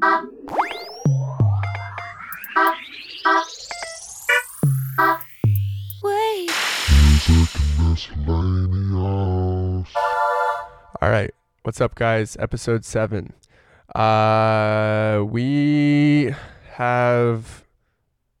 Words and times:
Wait. 0.00 0.10
All 11.00 11.10
right. 11.10 11.32
What's 11.62 11.80
up, 11.80 11.96
guys? 11.96 12.36
Episode 12.38 12.84
seven. 12.84 13.32
Uh, 13.92 15.24
we 15.28 16.32
have 16.74 17.64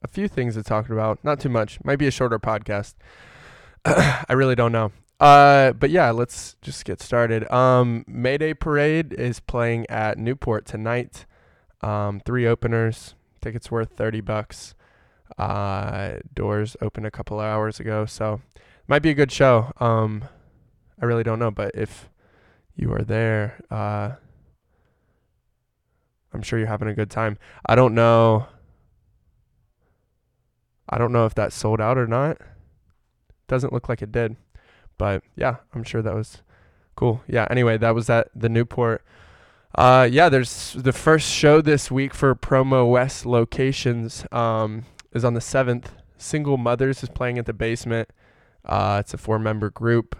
a 0.02 0.08
few 0.08 0.28
things 0.28 0.54
to 0.54 0.62
talk 0.62 0.88
about. 0.90 1.18
Not 1.24 1.40
too 1.40 1.48
much. 1.48 1.82
Might 1.82 1.98
be 1.98 2.06
a 2.06 2.12
shorter 2.12 2.38
podcast. 2.38 2.94
I 3.84 4.32
really 4.32 4.54
don't 4.54 4.70
know. 4.70 4.92
Uh, 5.18 5.72
but 5.72 5.90
yeah, 5.90 6.12
let's 6.12 6.54
just 6.62 6.84
get 6.84 7.00
started. 7.02 7.50
Um, 7.50 8.04
Mayday 8.06 8.54
Parade 8.54 9.12
is 9.12 9.40
playing 9.40 9.86
at 9.90 10.18
Newport 10.18 10.64
tonight. 10.64 11.26
Um, 11.82 12.20
three 12.24 12.46
openers. 12.46 13.14
Tickets 13.40 13.70
worth 13.70 13.90
thirty 13.96 14.20
bucks. 14.20 14.74
Uh, 15.36 16.16
doors 16.34 16.76
opened 16.80 17.06
a 17.06 17.10
couple 17.10 17.38
hours 17.38 17.78
ago, 17.78 18.06
so 18.06 18.40
might 18.88 19.02
be 19.02 19.10
a 19.10 19.14
good 19.14 19.30
show. 19.30 19.72
Um, 19.78 20.24
I 21.00 21.04
really 21.04 21.22
don't 21.22 21.38
know, 21.38 21.50
but 21.50 21.72
if 21.74 22.08
you 22.74 22.92
are 22.92 23.02
there, 23.02 23.60
uh, 23.70 24.12
I'm 26.32 26.42
sure 26.42 26.58
you're 26.58 26.68
having 26.68 26.88
a 26.88 26.94
good 26.94 27.10
time. 27.10 27.38
I 27.66 27.74
don't 27.74 27.94
know. 27.94 28.46
I 30.88 30.98
don't 30.98 31.12
know 31.12 31.26
if 31.26 31.34
that 31.34 31.52
sold 31.52 31.80
out 31.80 31.98
or 31.98 32.06
not. 32.06 32.38
Doesn't 33.46 33.72
look 33.72 33.88
like 33.88 34.02
it 34.02 34.10
did. 34.10 34.36
But 34.96 35.22
yeah, 35.36 35.56
I'm 35.74 35.84
sure 35.84 36.02
that 36.02 36.14
was 36.14 36.42
cool. 36.96 37.22
Yeah, 37.28 37.46
anyway, 37.50 37.78
that 37.78 37.94
was 37.94 38.10
at 38.10 38.28
the 38.34 38.48
Newport. 38.48 39.04
Uh 39.78 40.08
yeah, 40.10 40.28
there's 40.28 40.72
the 40.72 40.92
first 40.92 41.30
show 41.30 41.60
this 41.60 41.88
week 41.88 42.12
for 42.12 42.34
Promo 42.34 42.90
West 42.90 43.24
locations 43.24 44.26
um 44.32 44.86
is 45.12 45.24
on 45.24 45.34
the 45.34 45.40
7th. 45.40 45.84
Single 46.16 46.56
Mothers 46.56 47.04
is 47.04 47.08
playing 47.08 47.38
at 47.38 47.46
the 47.46 47.52
basement. 47.52 48.10
Uh 48.64 48.96
it's 48.98 49.14
a 49.14 49.18
four-member 49.18 49.70
group. 49.70 50.16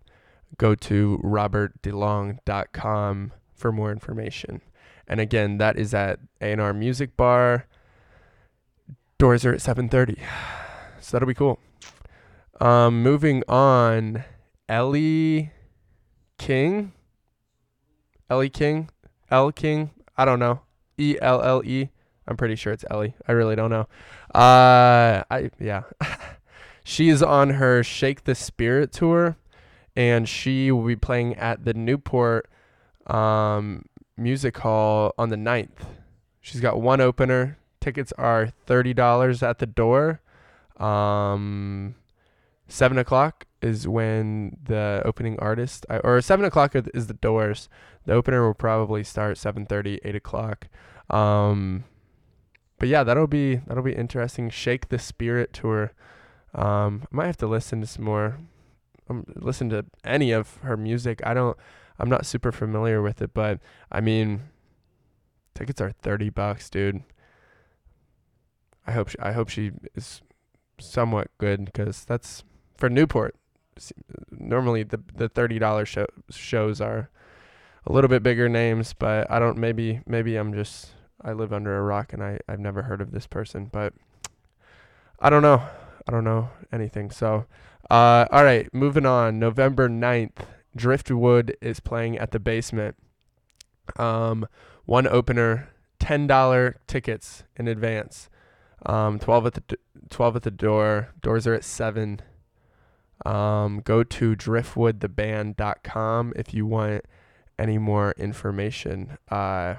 Go 0.56 0.75
to 0.75 1.20
robertdelong.com 1.25 3.33
for 3.55 3.72
more 3.72 3.92
information. 3.92 4.61
And 5.06 5.20
again, 5.20 5.59
that 5.59 5.78
is 5.78 5.94
at 5.94 6.19
A&R 6.41 6.75
Music 6.75 7.16
Bar. 7.16 7.66
Doors 9.19 9.44
are 9.44 9.53
at 9.53 9.61
7:30. 9.61 10.19
So 11.00 11.12
that'll 11.12 11.28
be 11.28 11.34
cool. 11.34 11.61
Um, 12.61 13.05
moving 13.05 13.44
on, 13.48 14.25
Ellie 14.69 15.53
King. 16.39 16.92
Ellie 18.31 18.50
King, 18.50 18.91
L 19.31 19.50
King. 19.53 19.91
I 20.17 20.25
don't 20.25 20.39
know. 20.39 20.61
E 20.98 21.17
L 21.20 21.42
L 21.42 21.62
E. 21.64 21.91
I'm 22.27 22.36
pretty 22.36 22.56
sure 22.56 22.72
it's 22.72 22.84
Ellie. 22.91 23.14
I 23.27 23.33
really 23.33 23.56
don't 23.56 23.70
know. 23.70 23.89
Uh, 24.34 25.25
I 25.31 25.50
yeah. 25.59 25.82
she 26.84 27.09
is 27.09 27.22
on 27.22 27.50
her 27.50 27.82
Shake 27.82 28.25
the 28.25 28.34
Spirit 28.34 28.93
tour, 28.93 29.37
and 29.97 30.28
she 30.28 30.71
will 30.71 30.84
be 30.84 30.97
playing 30.97 31.37
at 31.37 31.65
the 31.65 31.72
Newport 31.72 32.50
um, 33.06 33.87
Music 34.16 34.59
Hall 34.59 35.15
on 35.16 35.31
the 35.31 35.37
9th. 35.37 35.87
She's 36.41 36.60
got 36.60 36.81
one 36.81 37.00
opener. 37.00 37.59
Tickets 37.81 38.12
are 38.19 38.53
thirty 38.66 38.93
dollars 38.93 39.43
at 39.43 39.59
the 39.59 39.66
door. 39.66 40.21
Um, 40.77 41.94
seven 42.66 42.98
o'clock 42.98 43.47
is 43.61 43.89
when 43.89 44.57
the 44.63 45.03
opening 45.05 45.39
artist, 45.39 45.85
or 46.05 46.21
seven 46.21 46.45
o'clock 46.45 46.75
is 46.75 47.07
the 47.07 47.15
doors. 47.15 47.69
The 48.05 48.13
opener 48.13 48.47
will 48.47 48.55
probably 48.55 49.05
start 49.05 49.37
7:30, 49.37 49.99
8 50.05 50.15
o'clock. 50.15 50.69
Um, 51.11 51.85
but 52.79 52.89
yeah, 52.89 53.03
that'll 53.03 53.27
be 53.27 53.57
that'll 53.57 53.83
be 53.83 53.95
interesting. 53.95 54.51
Shake 54.51 54.89
the 54.89 54.99
Spirit 54.99 55.53
tour. 55.53 55.93
Um, 56.55 57.03
I 57.13 57.17
might 57.17 57.27
have 57.27 57.37
to 57.39 57.47
listen 57.47 57.81
to 57.81 57.87
some 57.87 58.05
more. 58.05 58.39
Um, 59.11 59.25
listen 59.37 59.69
to 59.71 59.85
any 60.05 60.33
of 60.33 60.57
her 60.59 60.77
music. 60.77 61.21
I 61.25 61.35
don't. 61.35 61.57
I'm 61.99 62.09
not 62.09 62.27
super 62.27 62.53
familiar 62.53 63.03
with 63.03 63.21
it, 63.21 63.35
but 63.35 63.61
I 63.91 64.01
mean, 64.01 64.43
tickets 65.55 65.81
are 65.81 65.91
thirty 65.91 66.31
bucks, 66.31 66.71
dude. 66.71 67.03
I 68.87 68.93
hope 68.93 69.09
she, 69.09 69.19
I 69.19 69.33
hope 69.33 69.49
she 69.49 69.73
is 69.95 70.23
somewhat 70.79 71.29
good 71.39 71.65
because 71.67 72.05
that's 72.05 72.45
for 72.77 72.89
Newport. 72.89 73.35
Normally 74.31 74.83
the 74.83 75.00
the 75.15 75.28
thirty 75.28 75.59
dollar 75.59 75.87
show, 75.87 76.06
shows 76.31 76.81
are 76.81 77.11
a 77.87 77.93
little 77.93 78.09
bit 78.09 78.22
bigger 78.22 78.49
names, 78.49 78.94
but 78.99 79.31
I 79.31 79.39
don't. 79.39 79.59
Maybe 79.59 80.00
maybe 80.06 80.37
I'm 80.37 80.53
just 80.55 80.91
I 81.22 81.33
live 81.33 81.53
under 81.53 81.77
a 81.77 81.83
rock 81.83 82.12
and 82.12 82.22
I 82.22 82.39
I've 82.49 82.61
never 82.61 82.83
heard 82.83 83.00
of 83.00 83.12
this 83.12 83.27
person, 83.27 83.69
but 83.72 83.93
I 85.21 85.31
don't 85.31 85.43
know. 85.43 85.62
I 86.06 86.11
don't 86.11 86.25
know 86.25 86.50
anything. 86.72 87.11
So, 87.11 87.44
uh, 87.91 88.27
all 88.31 88.44
right, 88.44 88.72
moving 88.72 89.05
on. 89.05 89.39
November 89.39 89.89
9th, 89.89 90.47
Driftwood 90.75 91.55
is 91.60 91.81
playing 91.81 92.16
at 92.19 92.31
the 92.31 92.39
basement. 92.39 92.97
Um, 93.97 94.47
one 94.87 95.06
opener, 95.06 95.69
ten 95.99 96.27
dollar 96.27 96.81
tickets 96.87 97.45
in 97.56 97.69
advance. 97.69 98.31
Um, 98.87 99.19
twelve 99.19 99.47
at 99.47 99.55
the 99.55 99.62
d- 99.62 99.77
twelve 100.09 100.37
at 100.37 100.43
the 100.43 100.50
door. 100.50 101.12
Doors 101.21 101.47
are 101.47 101.55
at 101.55 101.65
seven. 101.65 102.21
Um, 103.27 103.81
go 103.81 104.05
to 104.05 104.37
driftwoodtheband.com 104.37 106.33
if 106.37 106.55
you 106.55 106.67
want 106.67 107.05
any 107.59 107.79
more 107.79 108.12
information. 108.17 109.19
Uh, 109.31 109.77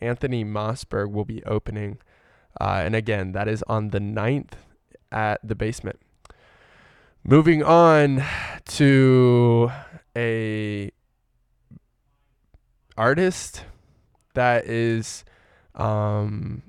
Anthony 0.00 0.44
Mossberg 0.44 1.10
will 1.10 1.24
be 1.24 1.42
opening, 1.44 1.98
uh, 2.60 2.82
and 2.84 2.94
again, 2.94 3.32
that 3.32 3.48
is 3.48 3.64
on 3.66 3.88
the 3.88 3.98
9th 3.98 4.52
at 5.10 5.40
the 5.42 5.54
basement. 5.54 5.98
Moving 7.24 7.62
on 7.62 8.22
to 8.66 9.70
a 10.16 10.90
artist 12.96 13.64
that 14.34 14.66
is 14.66 15.24
um, 15.74 16.62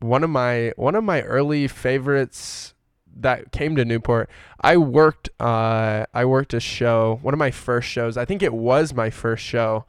one 0.00 0.24
of 0.24 0.30
my 0.30 0.72
one 0.76 0.94
of 0.94 1.04
my 1.04 1.22
early 1.22 1.68
favorites 1.68 2.74
that 3.16 3.52
came 3.52 3.76
to 3.76 3.84
Newport. 3.84 4.30
I 4.60 4.76
worked 4.76 5.30
uh, 5.40 6.06
I 6.12 6.24
worked 6.24 6.54
a 6.54 6.60
show, 6.60 7.18
one 7.22 7.34
of 7.34 7.38
my 7.38 7.50
first 7.50 7.88
shows. 7.88 8.16
I 8.16 8.24
think 8.24 8.42
it 8.42 8.52
was 8.52 8.94
my 8.94 9.10
first 9.10 9.44
show 9.44 9.84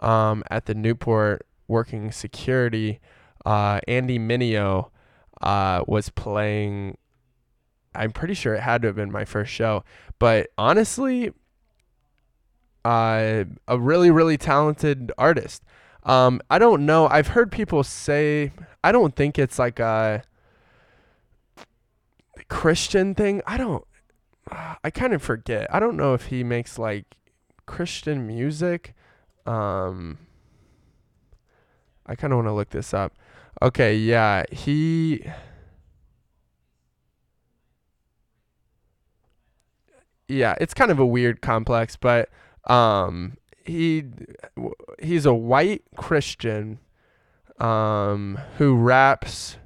um, 0.00 0.44
at 0.50 0.66
the 0.66 0.74
Newport 0.74 1.46
working 1.68 2.12
security. 2.12 3.00
Uh, 3.44 3.80
Andy 3.86 4.18
Mineo 4.18 4.90
uh, 5.40 5.84
was 5.86 6.10
playing. 6.10 6.96
I'm 7.94 8.10
pretty 8.10 8.34
sure 8.34 8.54
it 8.54 8.60
had 8.60 8.82
to 8.82 8.88
have 8.88 8.96
been 8.96 9.12
my 9.12 9.24
first 9.24 9.52
show, 9.52 9.84
but 10.18 10.48
honestly, 10.58 11.32
uh, 12.84 13.44
a 13.68 13.78
really 13.78 14.10
really 14.10 14.36
talented 14.36 15.12
artist. 15.16 15.62
Um, 16.02 16.40
I 16.50 16.58
don't 16.58 16.84
know. 16.84 17.08
I've 17.08 17.28
heard 17.28 17.50
people 17.50 17.82
say 17.82 18.52
I 18.82 18.92
don't 18.92 19.16
think 19.16 19.38
it's 19.38 19.58
like 19.58 19.78
a 19.78 20.22
Christian 22.48 23.14
thing. 23.14 23.42
I 23.46 23.56
don't. 23.56 23.84
I 24.50 24.90
kind 24.90 25.12
of 25.12 25.22
forget. 25.22 25.72
I 25.74 25.80
don't 25.80 25.96
know 25.96 26.14
if 26.14 26.26
he 26.26 26.44
makes 26.44 26.78
like 26.78 27.16
Christian 27.66 28.26
music. 28.26 28.94
Um, 29.46 30.18
I 32.06 32.14
kind 32.14 32.32
of 32.32 32.38
want 32.38 32.48
to 32.48 32.52
look 32.52 32.70
this 32.70 32.92
up. 32.92 33.14
Okay, 33.62 33.96
yeah, 33.96 34.44
he. 34.52 35.24
Yeah, 40.28 40.54
it's 40.60 40.74
kind 40.74 40.90
of 40.90 40.98
a 40.98 41.06
weird 41.06 41.40
complex, 41.40 41.96
but 41.96 42.28
um, 42.64 43.36
he 43.64 44.04
he's 45.00 45.26
a 45.26 45.34
white 45.34 45.82
Christian 45.96 46.78
um, 47.58 48.38
who 48.58 48.76
raps 48.76 49.56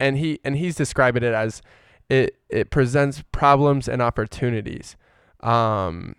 and 0.00 0.18
he 0.18 0.40
and 0.44 0.56
he's 0.56 0.76
describing 0.76 1.22
it 1.22 1.34
as 1.34 1.62
it 2.08 2.36
it 2.48 2.70
presents 2.70 3.22
problems 3.32 3.88
and 3.88 4.00
opportunities. 4.00 4.96
Um, 5.40 6.16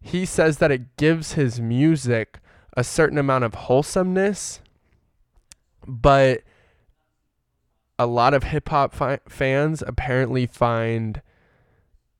he 0.00 0.24
says 0.24 0.58
that 0.58 0.70
it 0.70 0.96
gives 0.96 1.32
his 1.32 1.60
music 1.60 2.38
a 2.76 2.84
certain 2.84 3.18
amount 3.18 3.44
of 3.44 3.54
wholesomeness, 3.54 4.60
but 5.86 6.42
a 7.98 8.06
lot 8.06 8.34
of 8.34 8.44
hip 8.44 8.68
hop 8.68 8.94
fi- 8.94 9.20
fans 9.28 9.82
apparently 9.86 10.46
find 10.46 11.22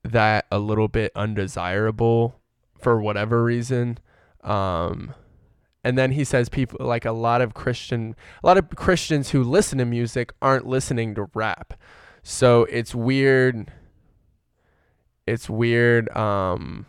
that 0.02 0.46
a 0.50 0.58
little 0.58 0.88
bit 0.88 1.10
undesirable 1.14 2.40
for 2.78 3.00
whatever 3.00 3.42
reason. 3.42 3.98
Um, 4.42 5.14
and 5.84 5.98
then 5.98 6.12
he 6.12 6.24
says 6.24 6.48
people 6.48 6.84
like 6.84 7.04
a 7.04 7.12
lot 7.12 7.42
of 7.42 7.54
Christian, 7.54 8.16
a 8.42 8.46
lot 8.46 8.56
of 8.56 8.70
Christians 8.74 9.30
who 9.30 9.44
listen 9.44 9.78
to 9.78 9.84
music 9.84 10.32
aren't 10.40 10.66
listening 10.66 11.14
to 11.14 11.28
rap. 11.34 11.74
So 12.22 12.64
it's 12.64 12.94
weird. 12.94 13.70
It's 15.26 15.48
weird. 15.48 16.14
Um, 16.16 16.86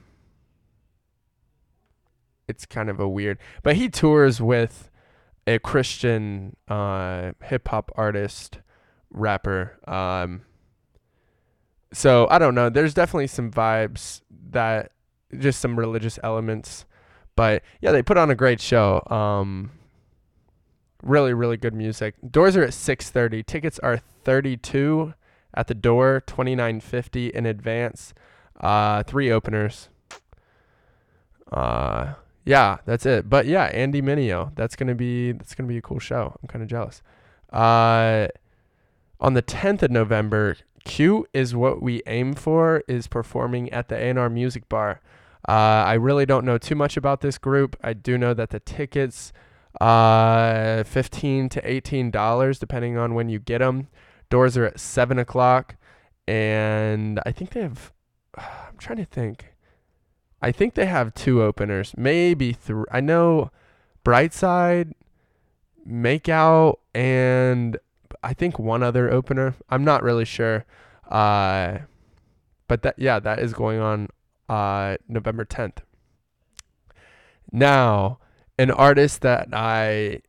it's 2.47 2.65
kind 2.65 2.89
of 2.89 3.00
a 3.00 3.07
weird, 3.07 3.38
but 3.63 3.75
he 3.75 3.89
tours 3.89 4.42
with 4.42 4.89
a 5.48 5.59
Christian 5.59 6.56
uh, 6.68 7.31
hip 7.44 7.68
hop 7.68 7.91
artist 7.95 8.59
rapper. 9.09 9.80
Um, 9.88 10.41
so 11.91 12.27
I 12.30 12.39
don't 12.39 12.56
know. 12.56 12.69
There's 12.69 12.94
definitely 12.94 13.27
some 13.27 13.51
vibes 13.51 14.21
that 14.51 14.91
just 15.38 15.59
some 15.59 15.77
religious 15.77 16.19
elements, 16.24 16.86
but 17.36 17.64
yeah, 17.82 17.92
they 17.92 18.02
put 18.02 18.18
on 18.18 18.30
a 18.30 18.36
great 18.36 18.62
show. 18.62 19.04
Um, 19.08 19.72
really, 21.04 21.34
really 21.34 21.58
good 21.58 21.74
music. 21.74 22.16
Doors 22.30 22.56
are 22.56 22.64
at 22.64 22.74
6:30. 22.74 23.46
Tickets 23.46 23.80
are 23.80 23.98
32 23.98 25.14
at 25.54 25.68
the 25.68 25.74
door, 25.74 26.22
29.50 26.28 27.32
in 27.32 27.46
advance. 27.46 28.14
Uh, 28.60 29.04
three 29.04 29.32
openers. 29.32 29.90
Uh, 31.52 32.16
yeah, 32.46 32.78
that's 32.86 33.06
it. 33.06 33.30
But 33.30 33.46
yeah, 33.46 33.66
Andy 33.66 34.02
Mineo. 34.02 34.54
That's 34.56 34.76
gonna 34.76 34.96
be 34.96 35.32
that's 35.32 35.56
gonna 35.56 35.70
be 35.70 35.78
a 35.78 35.82
cool 35.82 36.00
show. 36.00 36.36
I'm 36.42 36.48
kind 36.48 36.64
of 36.64 36.70
jealous. 36.70 37.02
Uh, 37.52 38.28
on 39.20 39.34
the 39.34 39.42
10th 39.42 39.82
of 39.84 39.92
November, 39.92 40.58
Cute 40.84 41.28
is 41.34 41.56
what 41.56 41.82
we 41.82 42.02
aim 42.06 42.34
for 42.36 42.84
is 42.88 43.08
performing 43.08 43.72
at 43.72 43.90
the 43.90 43.96
A&R 43.96 44.30
Music 44.30 44.70
Bar. 44.70 45.02
Uh, 45.47 45.83
I 45.86 45.94
really 45.94 46.25
don't 46.25 46.45
know 46.45 46.57
too 46.57 46.75
much 46.75 46.97
about 46.97 47.21
this 47.21 47.38
group. 47.38 47.75
I 47.83 47.94
do 47.94 48.18
know 48.18 48.33
that 48.33 48.50
the 48.50 48.59
tickets, 48.59 49.31
uh, 49.80 50.83
15 50.83 51.50
to 51.50 51.69
18 51.69 52.09
dollars 52.12 52.59
depending 52.59 52.97
on 52.97 53.13
when 53.13 53.30
you 53.30 53.39
get 53.39 53.59
them. 53.59 53.88
Doors 54.30 54.57
are 54.57 54.65
at 54.65 54.80
seven 54.80 55.19
o'clock, 55.19 55.75
and 56.27 57.19
I 57.25 57.31
think 57.31 57.51
they 57.51 57.62
have. 57.62 57.92
I'm 58.38 58.77
trying 58.77 58.97
to 58.97 59.06
think. 59.06 59.53
I 60.42 60.51
think 60.51 60.74
they 60.74 60.86
have 60.88 61.13
two 61.13 61.42
openers, 61.42 61.94
maybe 61.95 62.51
three. 62.51 62.86
I 62.91 63.01
know 63.01 63.51
Brightside, 64.03 64.94
Makeout, 65.88 66.77
and 66.94 67.77
I 68.24 68.33
think 68.33 68.57
one 68.57 68.83
other 68.83 69.12
opener. 69.12 69.56
I'm 69.69 69.83
not 69.83 70.03
really 70.03 70.25
sure. 70.25 70.65
Uh, 71.09 71.80
but 72.68 72.81
that 72.81 72.95
yeah, 72.98 73.19
that 73.19 73.39
is 73.39 73.53
going 73.53 73.80
on 73.80 74.09
uh, 74.50 74.97
November 75.07 75.45
10th. 75.45 75.77
Now, 77.51 78.19
an 78.57 78.71
artist 78.71 79.21
that 79.21 79.50
I 79.53 80.21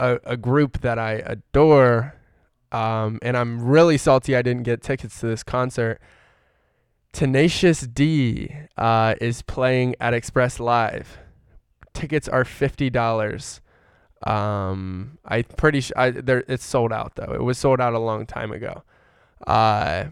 a, 0.00 0.18
a 0.24 0.36
group 0.36 0.80
that 0.80 0.98
I 0.98 1.12
adore 1.24 2.14
um, 2.74 3.20
and 3.22 3.36
I'm 3.36 3.64
really 3.64 3.96
salty 3.96 4.34
I 4.34 4.42
didn't 4.42 4.64
get 4.64 4.82
tickets 4.82 5.20
to 5.20 5.26
this 5.26 5.44
concert. 5.44 6.00
Tenacious 7.12 7.82
D 7.82 8.52
uh, 8.76 9.14
is 9.20 9.42
playing 9.42 9.94
at 10.00 10.12
Express 10.12 10.58
Live. 10.58 11.18
Tickets 11.92 12.26
are 12.26 12.44
fifty 12.44 12.90
dollars. 12.90 13.60
Um, 14.26 15.18
I 15.24 15.42
pretty 15.42 15.82
sure 15.82 15.96
I, 15.96 16.10
there 16.10 16.42
it's 16.48 16.64
sold 16.64 16.92
out 16.92 17.14
though. 17.14 17.32
It 17.32 17.42
was 17.44 17.58
sold 17.58 17.80
out 17.80 17.94
a 17.94 18.00
long 18.00 18.26
time 18.26 18.50
ago. 18.50 18.82
Uh, 19.46 20.06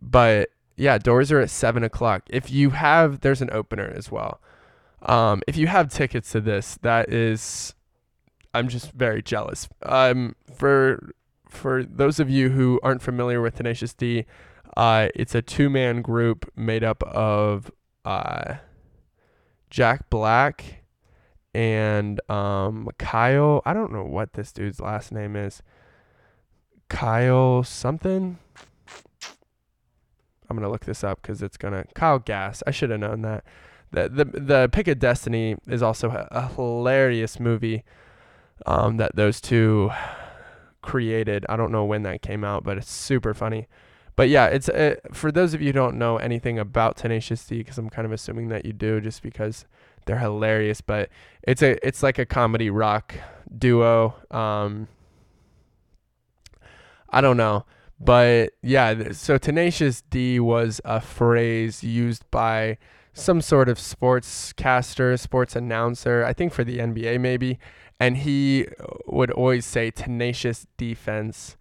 but 0.00 0.50
yeah, 0.76 0.98
doors 0.98 1.30
are 1.30 1.40
at 1.40 1.50
seven 1.50 1.84
o'clock. 1.84 2.22
If 2.28 2.50
you 2.50 2.70
have, 2.70 3.20
there's 3.20 3.42
an 3.42 3.50
opener 3.52 3.92
as 3.94 4.10
well. 4.10 4.40
Um, 5.02 5.42
if 5.46 5.56
you 5.56 5.66
have 5.66 5.92
tickets 5.92 6.32
to 6.32 6.40
this, 6.40 6.78
that 6.82 7.12
is, 7.12 7.74
I'm 8.52 8.68
just 8.68 8.92
very 8.92 9.22
jealous. 9.22 9.68
Um, 9.82 10.34
for 10.54 11.14
for 11.48 11.84
those 11.84 12.18
of 12.18 12.28
you 12.28 12.50
who 12.50 12.80
aren't 12.82 13.02
familiar 13.02 13.40
with 13.40 13.56
Tenacious 13.56 13.94
D, 13.94 14.24
uh, 14.76 15.08
it's 15.14 15.34
a 15.34 15.42
two 15.42 15.70
man 15.70 16.02
group 16.02 16.50
made 16.56 16.82
up 16.82 17.02
of 17.04 17.70
uh, 18.04 18.54
Jack 19.70 20.10
Black 20.10 20.84
and 21.54 22.20
um, 22.28 22.88
Kyle. 22.98 23.62
I 23.64 23.72
don't 23.72 23.92
know 23.92 24.04
what 24.04 24.32
this 24.32 24.52
dude's 24.52 24.80
last 24.80 25.12
name 25.12 25.36
is. 25.36 25.62
Kyle 26.88 27.62
something. 27.62 28.38
I'm 30.54 30.60
gonna 30.60 30.70
look 30.70 30.84
this 30.84 31.02
up 31.02 31.20
because 31.20 31.42
it's 31.42 31.56
gonna 31.56 31.84
Kyle 31.94 32.20
Gass. 32.20 32.62
I 32.64 32.70
should 32.70 32.90
have 32.90 33.00
known 33.00 33.22
that. 33.22 33.44
The 33.90 34.08
the 34.08 34.24
the 34.24 34.68
Pick 34.72 34.86
of 34.86 35.00
Destiny 35.00 35.56
is 35.66 35.82
also 35.82 36.10
a, 36.10 36.28
a 36.30 36.48
hilarious 36.48 37.40
movie 37.40 37.82
um, 38.66 38.98
that 38.98 39.16
those 39.16 39.40
two 39.40 39.90
created. 40.80 41.44
I 41.48 41.56
don't 41.56 41.72
know 41.72 41.84
when 41.84 42.02
that 42.02 42.22
came 42.22 42.44
out, 42.44 42.62
but 42.62 42.78
it's 42.78 42.90
super 42.90 43.34
funny. 43.34 43.66
But 44.14 44.28
yeah, 44.28 44.46
it's 44.46 44.68
uh, 44.68 44.94
for 45.12 45.32
those 45.32 45.54
of 45.54 45.60
you 45.60 45.68
who 45.68 45.72
don't 45.72 45.98
know 45.98 46.18
anything 46.18 46.56
about 46.56 46.96
Tenacious 46.96 47.44
D, 47.44 47.58
because 47.58 47.78
I'm 47.78 47.90
kind 47.90 48.06
of 48.06 48.12
assuming 48.12 48.48
that 48.48 48.64
you 48.64 48.72
do, 48.72 49.00
just 49.00 49.22
because 49.22 49.64
they're 50.06 50.20
hilarious. 50.20 50.80
But 50.80 51.08
it's 51.42 51.62
a 51.62 51.84
it's 51.84 52.02
like 52.02 52.20
a 52.20 52.26
comedy 52.26 52.70
rock 52.70 53.16
duo. 53.58 54.14
Um, 54.30 54.86
I 57.10 57.20
don't 57.20 57.36
know, 57.36 57.64
but 58.00 58.52
yeah. 58.62 59.12
So 59.12 59.38
Tenacious 59.38 60.02
D 60.02 60.40
was 60.40 60.80
a 60.84 61.00
phrase 61.00 61.82
used 61.84 62.30
by 62.30 62.78
some 63.12 63.40
sort 63.40 63.68
of 63.68 63.78
sportscaster, 63.78 65.18
sports 65.18 65.54
announcer. 65.54 66.24
I 66.24 66.32
think 66.32 66.52
for 66.52 66.64
the 66.64 66.78
NBA 66.78 67.20
maybe, 67.20 67.58
and 68.00 68.18
he 68.18 68.66
would 69.06 69.30
always 69.30 69.64
say 69.64 69.90
tenacious 69.90 70.66
defense 70.76 71.56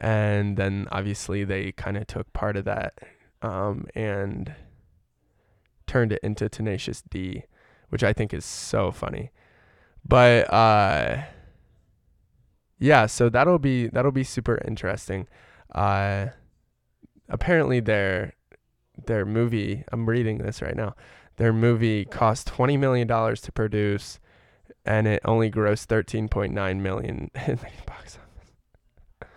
and 0.00 0.56
then 0.56 0.88
obviously 0.90 1.44
they 1.44 1.72
kind 1.72 1.96
of 1.96 2.06
took 2.06 2.32
part 2.32 2.56
of 2.56 2.64
that 2.64 2.98
um, 3.42 3.86
and 3.94 4.54
turned 5.86 6.12
it 6.12 6.20
into 6.22 6.48
tenacious 6.48 7.02
d 7.10 7.44
which 7.90 8.04
i 8.04 8.12
think 8.12 8.32
is 8.32 8.44
so 8.44 8.90
funny 8.90 9.30
but 10.06 10.50
uh, 10.52 11.22
yeah 12.78 13.06
so 13.06 13.28
that'll 13.28 13.58
be 13.58 13.88
that'll 13.88 14.12
be 14.12 14.24
super 14.24 14.60
interesting 14.66 15.26
uh, 15.72 16.26
apparently 17.28 17.80
their 17.80 18.34
their 19.06 19.24
movie 19.24 19.82
i'm 19.92 20.06
reading 20.06 20.38
this 20.38 20.60
right 20.60 20.76
now 20.76 20.94
their 21.36 21.52
movie 21.52 22.04
cost 22.04 22.46
20 22.48 22.76
million 22.76 23.06
dollars 23.06 23.40
to 23.40 23.50
produce 23.50 24.20
and 24.84 25.06
it 25.06 25.20
only 25.24 25.50
grossed 25.50 25.86
13.9 25.86 26.80
million 26.80 27.30
in 27.46 27.56
the 27.56 27.68
box 27.86 28.18
office. 28.18 29.30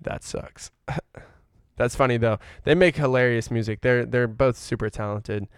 That 0.00 0.22
sucks. 0.22 0.70
That's 1.76 1.96
funny 1.96 2.16
though. 2.16 2.38
They 2.64 2.74
make 2.74 2.96
hilarious 2.96 3.50
music. 3.50 3.80
They're 3.80 4.06
they're 4.06 4.28
both 4.28 4.56
super 4.56 4.88
talented 4.90 5.48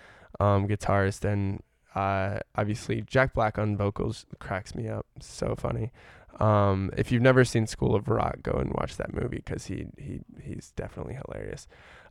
um, 0.41 0.67
guitarist 0.67 1.25
and 1.25 1.63
uh, 1.95 2.41
obviously 2.55 3.03
Jack 3.03 3.35
Black 3.35 3.59
on 3.59 3.77
vocals 3.77 4.27
cracks 4.39 4.75
me 4.75 4.89
up. 4.89 5.07
So 5.21 5.55
funny. 5.57 5.93
Um, 6.41 6.91
if 6.97 7.11
you've 7.11 7.23
never 7.23 7.45
seen 7.45 7.67
School 7.67 7.95
of 7.95 8.09
Rock, 8.09 8.43
go 8.43 8.53
and 8.53 8.73
watch 8.75 8.97
that 8.97 9.15
movie 9.15 9.43
because 9.45 9.67
he 9.67 9.87
he 9.99 10.21
he's 10.43 10.73
definitely 10.77 11.19
hilarious. 11.27 11.67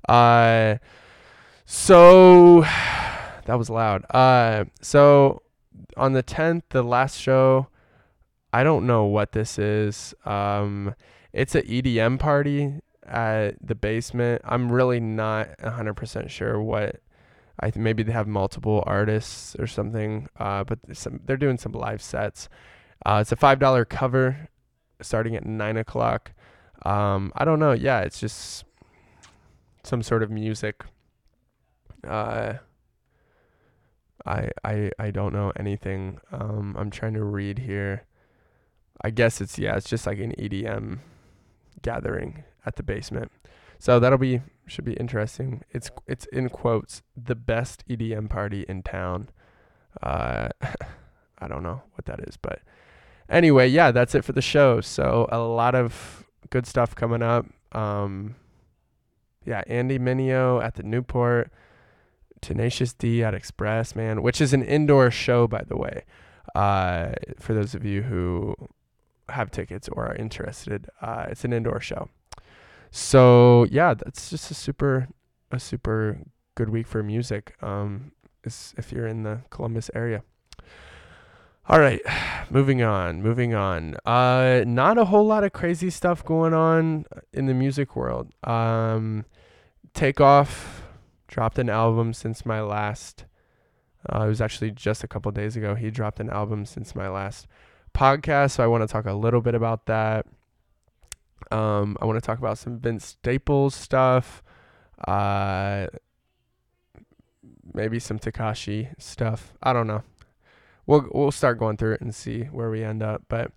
Uh, 0.07 0.77
so 1.65 2.61
that 3.45 3.57
was 3.57 3.69
loud. 3.69 4.05
Uh, 4.09 4.65
so 4.81 5.41
on 5.97 6.13
the 6.13 6.23
10th, 6.23 6.63
the 6.69 6.83
last 6.83 7.19
show, 7.19 7.67
I 8.53 8.63
don't 8.63 8.87
know 8.87 9.05
what 9.05 9.33
this 9.33 9.59
is. 9.59 10.13
Um, 10.25 10.95
it's 11.33 11.55
an 11.55 11.63
EDM 11.63 12.19
party 12.19 12.79
at 13.05 13.55
the 13.65 13.75
basement. 13.75 14.41
I'm 14.45 14.71
really 14.71 14.99
not 14.99 15.49
100% 15.59 16.29
sure 16.29 16.61
what. 16.61 16.97
I 17.57 17.69
th- 17.69 17.81
maybe 17.81 18.03
they 18.03 18.11
have 18.11 18.27
multiple 18.27 18.83
artists 18.85 19.55
or 19.57 19.67
something. 19.67 20.27
Uh, 20.37 20.63
but 20.63 20.79
some, 20.93 21.21
they're 21.25 21.37
doing 21.37 21.57
some 21.57 21.71
live 21.71 22.01
sets. 22.01 22.49
Uh, 23.03 23.19
it's 23.21 23.31
a 23.31 23.35
five 23.35 23.59
dollar 23.59 23.85
cover, 23.85 24.49
starting 25.01 25.35
at 25.35 25.45
nine 25.45 25.77
o'clock. 25.77 26.31
Um, 26.85 27.31
I 27.35 27.45
don't 27.45 27.59
know. 27.59 27.71
Yeah, 27.71 28.01
it's 28.01 28.19
just 28.19 28.65
some 29.83 30.03
sort 30.03 30.23
of 30.23 30.29
music. 30.29 30.83
Uh, 32.07 32.55
I 34.25 34.49
I 34.63 34.91
I 34.99 35.11
don't 35.11 35.33
know 35.33 35.51
anything. 35.55 36.19
Um, 36.31 36.75
I'm 36.77 36.89
trying 36.89 37.13
to 37.13 37.23
read 37.23 37.59
here. 37.59 38.05
I 39.01 39.09
guess 39.09 39.41
it's 39.41 39.57
yeah, 39.59 39.75
it's 39.75 39.89
just 39.89 40.07
like 40.07 40.19
an 40.19 40.33
EDM 40.37 40.99
gathering 41.81 42.43
at 42.65 42.75
the 42.75 42.83
basement. 42.83 43.31
So 43.77 43.99
that'll 43.99 44.17
be 44.17 44.41
should 44.67 44.85
be 44.85 44.93
interesting. 44.93 45.63
It's 45.71 45.91
it's 46.07 46.25
in 46.27 46.49
quotes 46.49 47.01
the 47.15 47.35
best 47.35 47.87
EDM 47.87 48.29
party 48.29 48.65
in 48.67 48.83
town. 48.83 49.29
Uh, 50.01 50.49
I 51.39 51.47
don't 51.47 51.63
know 51.63 51.83
what 51.93 52.05
that 52.05 52.21
is, 52.27 52.37
but 52.37 52.61
anyway, 53.29 53.67
yeah, 53.67 53.91
that's 53.91 54.15
it 54.15 54.23
for 54.23 54.31
the 54.31 54.41
show. 54.41 54.81
So 54.81 55.27
a 55.31 55.39
lot 55.39 55.75
of 55.75 56.25
good 56.49 56.65
stuff 56.65 56.95
coming 56.95 57.21
up. 57.21 57.45
Um, 57.71 58.35
yeah, 59.45 59.63
Andy 59.67 59.99
Mineo 59.99 60.63
at 60.63 60.75
the 60.75 60.83
Newport, 60.83 61.51
Tenacious 62.41 62.93
D 62.93 63.23
at 63.23 63.33
Express, 63.33 63.95
man, 63.95 64.21
which 64.21 64.41
is 64.41 64.53
an 64.53 64.63
indoor 64.63 65.11
show, 65.11 65.47
by 65.47 65.63
the 65.67 65.77
way. 65.77 66.03
Uh, 66.53 67.13
for 67.39 67.53
those 67.53 67.75
of 67.75 67.85
you 67.85 68.03
who 68.03 68.55
have 69.29 69.51
tickets 69.51 69.89
or 69.89 70.07
are 70.07 70.15
interested, 70.15 70.87
uh, 71.01 71.25
it's 71.29 71.43
an 71.43 71.53
indoor 71.53 71.79
show. 71.79 72.09
So 72.91 73.65
yeah, 73.65 73.93
that's 73.93 74.29
just 74.29 74.49
a 74.51 74.53
super, 74.53 75.09
a 75.51 75.59
super 75.59 76.19
good 76.55 76.69
week 76.69 76.87
for 76.87 77.03
music. 77.03 77.55
Um, 77.61 78.11
if 78.45 78.91
you're 78.91 79.07
in 79.07 79.23
the 79.23 79.41
Columbus 79.49 79.89
area. 79.95 80.23
All 81.67 81.79
right, 81.79 81.99
moving 82.51 82.83
on, 82.83 83.23
moving 83.23 83.55
on. 83.55 83.95
Uh, 84.05 84.63
not 84.67 84.99
a 84.99 85.05
whole 85.05 85.25
lot 85.25 85.43
of 85.43 85.51
crazy 85.51 85.89
stuff 85.89 86.23
going 86.23 86.53
on 86.53 87.05
in 87.33 87.47
the 87.47 87.55
music 87.55 87.95
world. 87.95 88.31
Um, 88.43 89.25
Takeoff 89.95 90.83
dropped 91.27 91.57
an 91.57 91.69
album 91.69 92.13
since 92.13 92.45
my 92.45 92.61
last. 92.61 93.25
Uh, 94.07 94.25
it 94.25 94.27
was 94.27 94.41
actually 94.41 94.69
just 94.69 95.03
a 95.03 95.07
couple 95.07 95.31
days 95.31 95.55
ago. 95.55 95.73
He 95.73 95.89
dropped 95.89 96.19
an 96.19 96.29
album 96.29 96.67
since 96.67 96.93
my 96.93 97.09
last 97.09 97.47
podcast, 97.95 98.51
so 98.51 98.63
I 98.63 98.67
want 98.67 98.83
to 98.83 98.87
talk 98.87 99.07
a 99.07 99.13
little 99.13 99.41
bit 99.41 99.55
about 99.55 99.87
that. 99.87 100.27
Um, 101.49 101.97
I 101.99 102.05
want 102.05 102.21
to 102.21 102.25
talk 102.25 102.37
about 102.37 102.59
some 102.59 102.77
Vince 102.77 103.05
Staples 103.05 103.73
stuff. 103.73 104.43
Uh, 105.07 105.87
maybe 107.73 107.97
some 107.97 108.19
Tekashi 108.19 108.89
stuff. 109.01 109.53
I 109.63 109.73
don't 109.73 109.87
know. 109.87 110.03
We'll 110.87 111.07
we'll 111.11 111.31
start 111.31 111.57
going 111.59 111.77
through 111.77 111.93
it 111.93 112.01
and 112.01 112.13
see 112.13 112.43
where 112.43 112.69
we 112.69 112.83
end 112.83 113.01
up. 113.01 113.23
But 113.27 113.51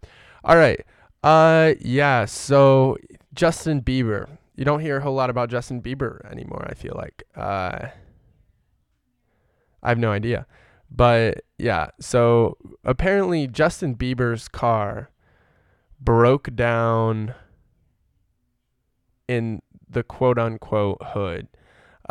all 0.44 0.56
right. 0.56 0.84
Uh 1.22 1.74
yeah, 1.80 2.24
so 2.24 2.96
Justin 3.34 3.82
Bieber. 3.82 4.28
You 4.56 4.64
don't 4.64 4.80
hear 4.80 4.98
a 4.98 5.02
whole 5.02 5.14
lot 5.14 5.30
about 5.30 5.50
Justin 5.50 5.82
Bieber 5.82 6.24
anymore, 6.30 6.66
I 6.68 6.74
feel 6.74 6.94
like. 6.96 7.24
Uh 7.36 7.88
I 9.82 9.88
have 9.88 9.98
no 9.98 10.10
idea. 10.10 10.46
But 10.90 11.44
yeah, 11.58 11.90
so 12.00 12.56
apparently 12.84 13.46
Justin 13.46 13.94
Bieber's 13.94 14.48
car 14.48 15.10
broke 16.00 16.54
down 16.54 17.34
in 19.26 19.60
the 19.88 20.02
quote 20.02 20.38
unquote 20.38 20.98
hood. 21.02 21.48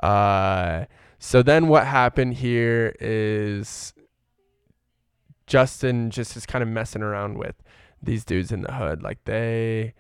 Uh 0.04 0.86
so 1.20 1.42
then 1.42 1.68
what 1.68 1.88
happened 1.88 2.36
here 2.36 2.96
is 3.00 3.94
Justin 5.48 6.12
just 6.12 6.38
is 6.38 6.46
kind 6.46 6.62
of 6.62 6.70
messing 6.70 7.02
around 7.02 7.38
with 7.38 7.56
these 8.02 8.24
dudes 8.24 8.52
in 8.52 8.62
the 8.62 8.74
hood. 8.74 9.02
Like 9.02 9.24
they 9.26 9.94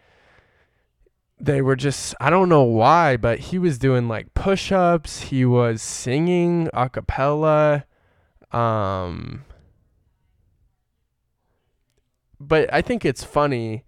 they 1.39 1.61
were 1.61 1.75
just 1.75 2.13
I 2.19 2.29
don't 2.29 2.49
know 2.49 2.63
why, 2.63 3.17
but 3.17 3.39
he 3.39 3.57
was 3.57 3.77
doing 3.79 4.07
like 4.07 4.33
push-ups, 4.33 5.21
he 5.21 5.45
was 5.45 5.81
singing 5.81 6.69
a 6.73 6.89
cappella 6.89 7.85
um 8.51 9.43
but 12.39 12.71
I 12.71 12.81
think 12.81 13.03
it's 13.03 13.23
funny 13.23 13.83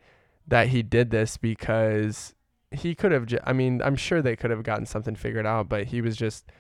that 0.48 0.70
he 0.70 0.82
did 0.82 1.12
this 1.12 1.38
because 1.38 2.34
he 2.72 2.96
could 2.96 3.12
have 3.12 3.28
I 3.44 3.54
mean, 3.54 3.82
I'm 3.84 3.96
sure 3.96 4.22
they 4.22 4.36
could 4.36 4.52
have 4.52 4.64
gotten 4.64 4.86
something 4.86 5.16
figured 5.16 5.46
out, 5.46 5.70
but 5.70 5.86
he 5.88 6.02
was 6.02 6.16
just 6.16 6.52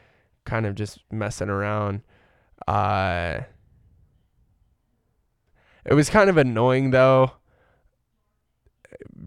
kind 0.45 0.65
of 0.65 0.75
just 0.75 0.99
messing 1.11 1.49
around. 1.49 2.01
Uh, 2.67 3.41
it 5.89 5.95
was 5.95 6.09
kind 6.09 6.29
of 6.29 6.37
annoying 6.37 6.91
though, 6.91 7.31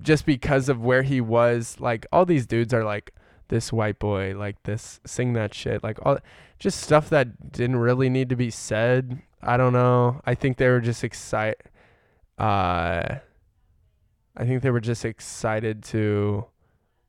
just 0.01 0.25
because 0.25 0.69
of 0.69 0.81
where 0.81 1.03
he 1.03 1.21
was. 1.21 1.77
Like 1.81 2.07
all 2.13 2.25
these 2.25 2.47
dudes 2.47 2.73
are 2.73 2.85
like 2.85 3.13
this 3.49 3.73
white 3.73 3.99
boy, 3.99 4.35
like 4.37 4.63
this, 4.63 5.01
sing 5.05 5.33
that 5.33 5.53
shit, 5.53 5.83
like 5.83 5.99
all, 6.07 6.19
just 6.61 6.81
stuff 6.81 7.11
that 7.11 7.51
didn't 7.51 7.77
really 7.77 8.09
need 8.09 8.29
to 8.29 8.37
be 8.37 8.49
said. 8.49 9.21
I 9.43 9.57
don't 9.57 9.73
know. 9.73 10.21
I 10.25 10.37
think 10.37 10.57
they 10.57 10.69
were 10.69 10.81
just 10.81 11.03
excited. 11.03 11.57
Uh, 12.39 13.17
I 14.37 14.45
think 14.45 14.63
they 14.63 14.71
were 14.71 14.81
just 14.81 15.05
excited 15.05 15.83
to 15.85 16.47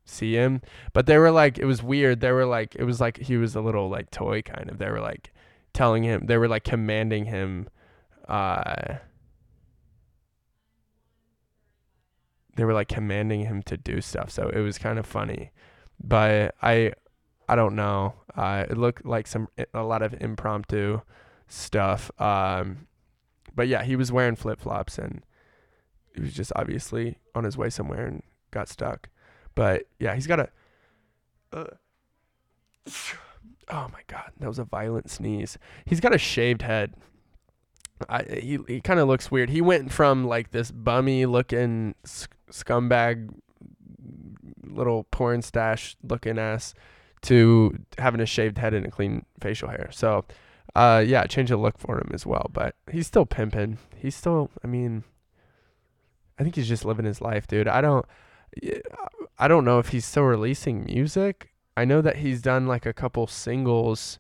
see 0.04 0.34
him. 0.34 0.64
But 0.94 1.06
they 1.06 1.20
were 1.20 1.32
like, 1.32 1.60
it 1.60 1.66
was 1.66 1.84
weird. 1.84 2.22
They 2.22 2.32
were 2.32 2.48
like, 2.48 2.76
it 2.76 2.86
was 2.86 3.00
like 3.00 3.18
he 3.18 3.38
was 3.38 3.56
a 3.56 3.62
little 3.62 3.88
like 3.88 4.10
toy 4.10 4.42
kind 4.42 4.72
of. 4.72 4.80
They 4.80 4.90
were 4.90 5.00
like 5.00 5.32
telling 5.74 6.02
him, 6.02 6.26
they 6.26 6.38
were 6.38 6.48
like 6.48 6.64
commanding 6.64 7.26
him. 7.26 7.70
Uh, 8.28 8.96
they 12.56 12.66
were 12.66 12.74
like 12.74 12.88
commanding 12.88 13.46
him 13.46 13.64
to 13.64 13.78
do 13.78 14.02
stuff. 14.02 14.30
So 14.30 14.50
it 14.50 14.60
was 14.60 14.78
kind 14.78 15.00
of 15.00 15.06
funny. 15.06 15.52
But 16.04 16.56
I, 16.62 16.94
I 17.48 17.56
don't 17.56 17.76
know. 17.76 18.16
Uh, 18.36 18.66
it 18.70 18.78
looked 18.78 19.06
like 19.06 19.28
some 19.28 19.48
a 19.74 19.84
lot 19.84 20.02
of 20.02 20.14
impromptu 20.22 21.02
stuff. 21.48 22.12
Um, 22.20 22.88
but 23.56 23.68
yeah, 23.68 23.84
he 23.84 23.96
was 23.96 24.12
wearing 24.12 24.36
flip 24.36 24.60
flops 24.60 24.98
and 24.98 25.24
he 26.16 26.22
was 26.22 26.34
just 26.34 26.52
obviously 26.56 27.18
on 27.36 27.44
his 27.44 27.58
way 27.58 27.70
somewhere 27.70 28.06
and 28.06 28.24
got 28.52 28.70
stuck. 28.70 29.10
But 29.56 29.84
yeah, 30.00 30.16
he's 30.16 30.28
got 30.28 30.40
a. 30.40 30.50
Uh, 31.52 31.66
oh 33.70 33.88
my 33.92 34.02
god, 34.08 34.32
that 34.40 34.48
was 34.48 34.60
a 34.60 34.64
violent 34.64 35.10
sneeze. 35.10 35.58
He's 35.86 36.00
got 36.00 36.14
a 36.14 36.18
shaved 36.18 36.62
head. 36.62 36.94
I, 38.10 38.24
he 38.24 38.60
he 38.68 38.82
kind 38.82 39.00
of 39.00 39.08
looks 39.08 39.32
weird. 39.32 39.50
He 39.50 39.62
went 39.62 39.92
from 39.92 40.26
like 40.26 40.52
this 40.52 40.72
bummy 40.72 41.26
looking 41.26 41.96
scumbag, 42.54 43.30
little 44.64 45.06
porn 45.06 45.42
stash 45.42 45.98
looking 46.04 46.38
ass, 46.38 46.74
to 47.24 47.78
having 47.98 48.22
a 48.22 48.26
shaved 48.26 48.58
head 48.58 48.74
and 48.74 48.86
a 48.86 48.92
clean 48.92 49.26
facial 49.40 49.70
hair. 49.70 49.90
So, 49.92 50.26
uh, 50.76 51.04
yeah, 51.06 51.26
change 51.26 51.50
the 51.50 51.58
look 51.58 51.78
for 51.78 51.98
him 51.98 52.12
as 52.14 52.26
well. 52.26 52.50
But 52.54 52.76
he's 52.92 53.08
still 53.08 53.26
pimping. 53.26 53.80
He's 53.96 54.16
still. 54.16 54.52
I 54.64 54.68
mean, 54.68 55.04
I 56.38 56.44
think 56.44 56.56
he's 56.56 56.68
just 56.68 56.86
living 56.86 57.06
his 57.06 57.22
life, 57.22 57.48
dude. 57.48 57.68
I 57.68 57.82
don't. 57.82 58.06
I 59.40 59.48
don't 59.48 59.66
know 59.66 59.80
if 59.80 59.90
he's 59.90 60.06
still 60.06 60.24
releasing 60.24 60.86
music. 60.86 61.50
I 61.76 61.86
know 61.86 62.02
that 62.02 62.18
he's 62.18 62.42
done 62.42 62.68
like 62.68 62.86
a 62.86 62.94
couple 62.94 63.26
singles 63.26 64.20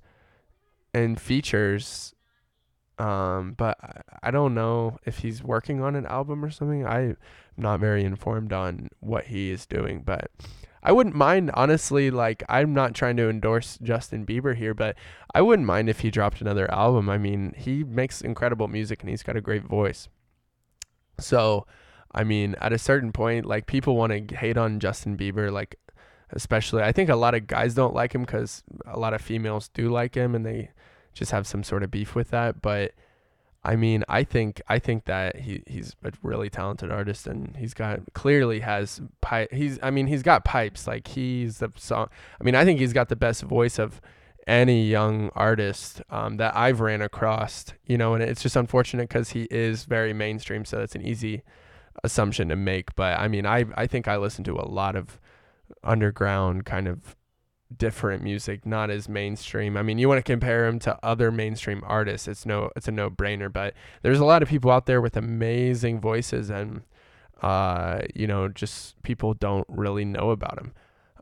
and 0.94 1.22
features 1.22 2.16
um 3.00 3.54
but 3.58 3.78
I 4.22 4.32
don't 4.32 4.54
know 4.54 4.98
if 5.06 5.20
he's 5.20 5.44
working 5.44 5.82
on 5.82 5.96
an 5.96 6.06
album 6.06 6.44
or 6.44 6.52
something. 6.52 6.86
I'm 6.86 7.18
not 7.58 7.80
very 7.80 8.04
informed 8.04 8.54
on 8.54 8.90
what 9.00 9.26
he 9.26 9.52
is 9.52 9.66
doing, 9.66 10.02
but 10.04 10.32
I 10.84 10.92
wouldn't 10.92 11.16
mind 11.16 11.52
honestly 11.54 12.12
like 12.12 12.44
I'm 12.50 12.74
not 12.74 12.94
trying 12.94 13.18
to 13.18 13.30
endorse 13.30 13.80
Justin 13.82 14.26
Bieber 14.26 14.56
here, 14.56 14.74
but 14.74 14.96
I 15.34 15.42
wouldn't 15.42 15.68
mind 15.68 15.90
if 15.90 16.02
he 16.02 16.12
dropped 16.12 16.42
another 16.42 16.72
album. 16.72 17.10
I 17.10 17.18
mean, 17.18 17.54
he 17.58 17.84
makes 17.84 18.22
incredible 18.22 18.68
music 18.68 19.02
and 19.02 19.10
he's 19.10 19.24
got 19.24 19.38
a 19.38 19.42
great 19.42 19.64
voice. 19.64 20.10
So, 21.20 21.66
I 22.12 22.24
mean, 22.24 22.56
at 22.60 22.74
a 22.74 22.78
certain 22.78 23.12
point, 23.12 23.46
like 23.46 23.66
people 23.66 23.96
want 23.96 24.30
to 24.30 24.36
hate 24.36 24.58
on 24.58 24.80
Justin 24.80 25.18
Bieber, 25.18 25.52
like 25.52 25.80
especially. 26.32 26.84
I 26.84 26.92
think 26.92 27.10
a 27.10 27.16
lot 27.16 27.36
of 27.36 27.48
guys 27.48 27.74
don't 27.74 27.94
like 27.94 28.14
him 28.14 28.22
because 28.22 28.64
a 28.86 29.00
lot 29.00 29.14
of 29.14 29.22
females 29.22 29.70
do 29.70 29.90
like 29.90 30.16
him, 30.16 30.36
and 30.36 30.46
they 30.46 30.72
just 31.14 31.32
have 31.32 31.48
some 31.48 31.64
sort 31.64 31.84
of 31.84 31.92
beef 31.92 32.16
with 32.16 32.30
that. 32.32 32.62
But 32.62 32.94
I 33.64 33.76
mean, 33.76 34.04
I 34.10 34.24
think 34.24 34.62
I 34.68 34.80
think 34.80 35.06
that 35.06 35.38
he 35.38 35.64
he's 35.68 35.96
a 36.04 36.12
really 36.22 36.50
talented 36.50 36.92
artist, 36.92 37.28
and 37.28 37.56
he's 37.58 37.74
got 37.74 38.02
clearly 38.14 38.60
has 38.60 39.02
pipe. 39.22 39.52
He's 39.52 39.80
I 39.82 39.92
mean, 39.92 40.08
he's 40.08 40.24
got 40.24 40.44
pipes. 40.44 40.88
Like 40.88 41.08
he's 41.08 41.60
the 41.60 41.72
song. 41.78 42.10
I 42.40 42.44
mean, 42.44 42.56
I 42.56 42.66
think 42.66 42.80
he's 42.80 42.94
got 42.94 43.10
the 43.10 43.16
best 43.16 43.44
voice 43.44 43.80
of 43.80 44.02
any 44.46 44.86
young 44.86 45.30
artist 45.36 46.02
um, 46.10 46.36
that 46.38 46.56
I've 46.56 46.82
ran 46.82 47.02
across. 47.02 47.66
You 47.86 47.98
know, 47.98 48.14
and 48.14 48.24
it's 48.24 48.42
just 48.42 48.56
unfortunate 48.56 49.10
because 49.10 49.30
he 49.30 49.44
is 49.50 49.86
very 49.86 50.14
mainstream, 50.14 50.66
so 50.66 50.78
that's 50.78 50.96
an 50.96 51.02
easy 51.02 51.44
assumption 52.04 52.50
to 52.50 52.56
make, 52.56 52.96
but 52.96 53.20
I 53.20 53.28
mean, 53.28 53.46
I 53.46 53.66
I 53.76 53.88
think 53.88 54.08
I 54.08 54.18
listen 54.18 54.44
to 54.46 54.56
a 54.56 54.68
lot 54.68 54.96
of 54.96 55.20
underground 55.84 56.66
kind 56.66 56.88
of 56.88 57.16
different 57.78 58.24
music, 58.24 58.66
not 58.66 58.90
as 58.90 59.10
mainstream. 59.10 59.78
I 59.78 59.84
mean, 59.84 59.98
you 59.98 60.08
want 60.08 60.20
to 60.20 60.32
compare 60.32 60.66
him 60.66 60.80
to 60.80 60.98
other 61.04 61.32
mainstream 61.32 61.84
artists, 61.86 62.28
it's 62.28 62.46
no 62.46 62.72
it's 62.76 62.88
a 62.88 62.92
no-brainer, 62.92 63.52
but 63.52 63.74
there's 64.02 64.20
a 64.20 64.26
lot 64.26 64.44
of 64.44 64.50
people 64.50 64.72
out 64.72 64.86
there 64.86 65.02
with 65.02 65.18
amazing 65.18 66.00
voices 66.00 66.50
and 66.50 66.82
uh, 67.44 68.00
you 68.16 68.26
know, 68.26 68.48
just 68.48 69.02
people 69.04 69.34
don't 69.34 69.68
really 69.68 70.06
know 70.06 70.32
about 70.32 70.58
him. 70.58 70.74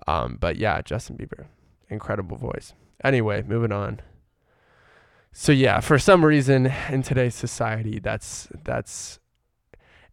Um, 0.07 0.37
but 0.39 0.55
yeah, 0.55 0.81
Justin 0.81 1.17
Bieber, 1.17 1.45
incredible 1.89 2.37
voice. 2.37 2.73
Anyway, 3.03 3.43
moving 3.43 3.71
on. 3.71 4.01
So 5.33 5.51
yeah, 5.51 5.79
for 5.79 5.97
some 5.97 6.23
reason 6.23 6.71
in 6.89 7.01
today's 7.03 7.35
society, 7.35 7.99
that's 7.99 8.49
that's 8.63 9.19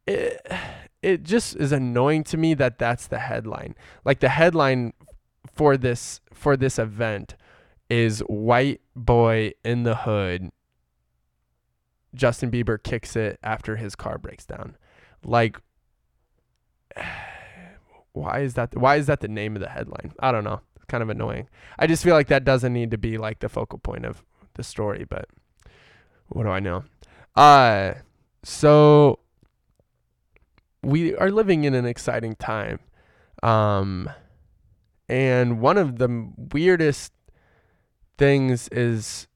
it, 0.06 0.40
it 1.02 1.22
just 1.22 1.56
is 1.56 1.72
annoying 1.72 2.24
to 2.24 2.36
me 2.36 2.54
that 2.54 2.78
that's 2.78 3.06
the 3.06 3.18
headline. 3.18 3.74
Like 4.04 4.20
the 4.20 4.30
headline 4.30 4.94
for 5.58 5.76
this 5.76 6.20
for 6.32 6.56
this 6.56 6.78
event 6.78 7.34
is 7.90 8.20
white 8.20 8.80
boy 8.94 9.52
in 9.64 9.82
the 9.82 9.96
hood 9.96 10.52
Justin 12.14 12.50
Bieber 12.50 12.80
kicks 12.80 13.16
it 13.16 13.40
after 13.42 13.76
his 13.76 13.94
car 13.94 14.18
breaks 14.18 14.46
down. 14.46 14.76
Like 15.24 15.58
why 18.12 18.40
is 18.40 18.54
that 18.54 18.76
why 18.76 18.96
is 18.96 19.06
that 19.06 19.18
the 19.18 19.26
name 19.26 19.56
of 19.56 19.60
the 19.60 19.68
headline? 19.68 20.12
I 20.20 20.30
don't 20.30 20.44
know. 20.44 20.60
It's 20.76 20.84
kind 20.84 21.02
of 21.02 21.08
annoying. 21.08 21.48
I 21.76 21.88
just 21.88 22.04
feel 22.04 22.14
like 22.14 22.28
that 22.28 22.44
doesn't 22.44 22.72
need 22.72 22.92
to 22.92 22.98
be 22.98 23.18
like 23.18 23.40
the 23.40 23.48
focal 23.48 23.80
point 23.80 24.04
of 24.04 24.24
the 24.54 24.62
story, 24.62 25.06
but 25.08 25.26
what 26.28 26.44
do 26.44 26.50
I 26.50 26.60
know? 26.60 26.84
Uh 27.34 27.94
so 28.44 29.18
we 30.84 31.16
are 31.16 31.32
living 31.32 31.64
in 31.64 31.74
an 31.74 31.84
exciting 31.84 32.36
time. 32.36 32.78
Um 33.42 34.08
and 35.08 35.60
one 35.60 35.78
of 35.78 35.98
the 35.98 36.30
weirdest 36.52 37.12
things 38.16 38.68
is 38.68 39.26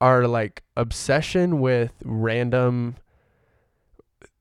our 0.00 0.26
like 0.26 0.62
obsession 0.76 1.60
with 1.60 1.92
random 2.04 2.96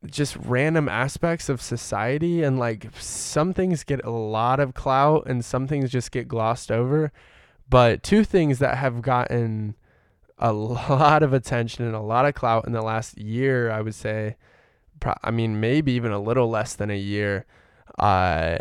just 0.06 0.36
random 0.36 0.88
aspects 0.88 1.50
of 1.50 1.62
society. 1.62 2.44
And 2.44 2.60
like 2.60 2.88
some 3.00 3.54
things 3.54 3.84
get 3.84 4.04
a 4.06 4.12
lot 4.12 4.60
of 4.60 4.74
clout 4.74 5.26
and 5.28 5.44
some 5.44 5.68
things 5.68 5.92
just 5.92 6.12
get 6.12 6.28
glossed 6.28 6.72
over. 6.72 7.12
But 7.70 8.04
two 8.04 8.24
things 8.24 8.60
that 8.60 8.78
have 8.78 9.02
gotten 9.02 9.76
a 10.38 10.54
lot 10.54 11.24
of 11.24 11.34
attention 11.34 11.86
and 11.86 11.96
a 11.96 12.02
lot 12.02 12.26
of 12.26 12.34
clout 12.36 12.66
in 12.66 12.74
the 12.74 12.82
last 12.82 13.18
year 13.18 13.72
i 13.72 13.82
would 13.82 13.96
say 13.96 14.36
i 15.24 15.32
mean 15.32 15.60
maybe 15.60 15.94
even 15.94 16.12
a 16.12 16.20
little 16.20 16.50
less 16.50 16.76
than 16.76 16.90
a 16.90 16.98
year 16.98 17.46
uh 18.00 18.58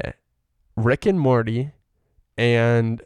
rick 0.77 1.07
and 1.07 1.19
morty 1.19 1.73
and 2.37 3.03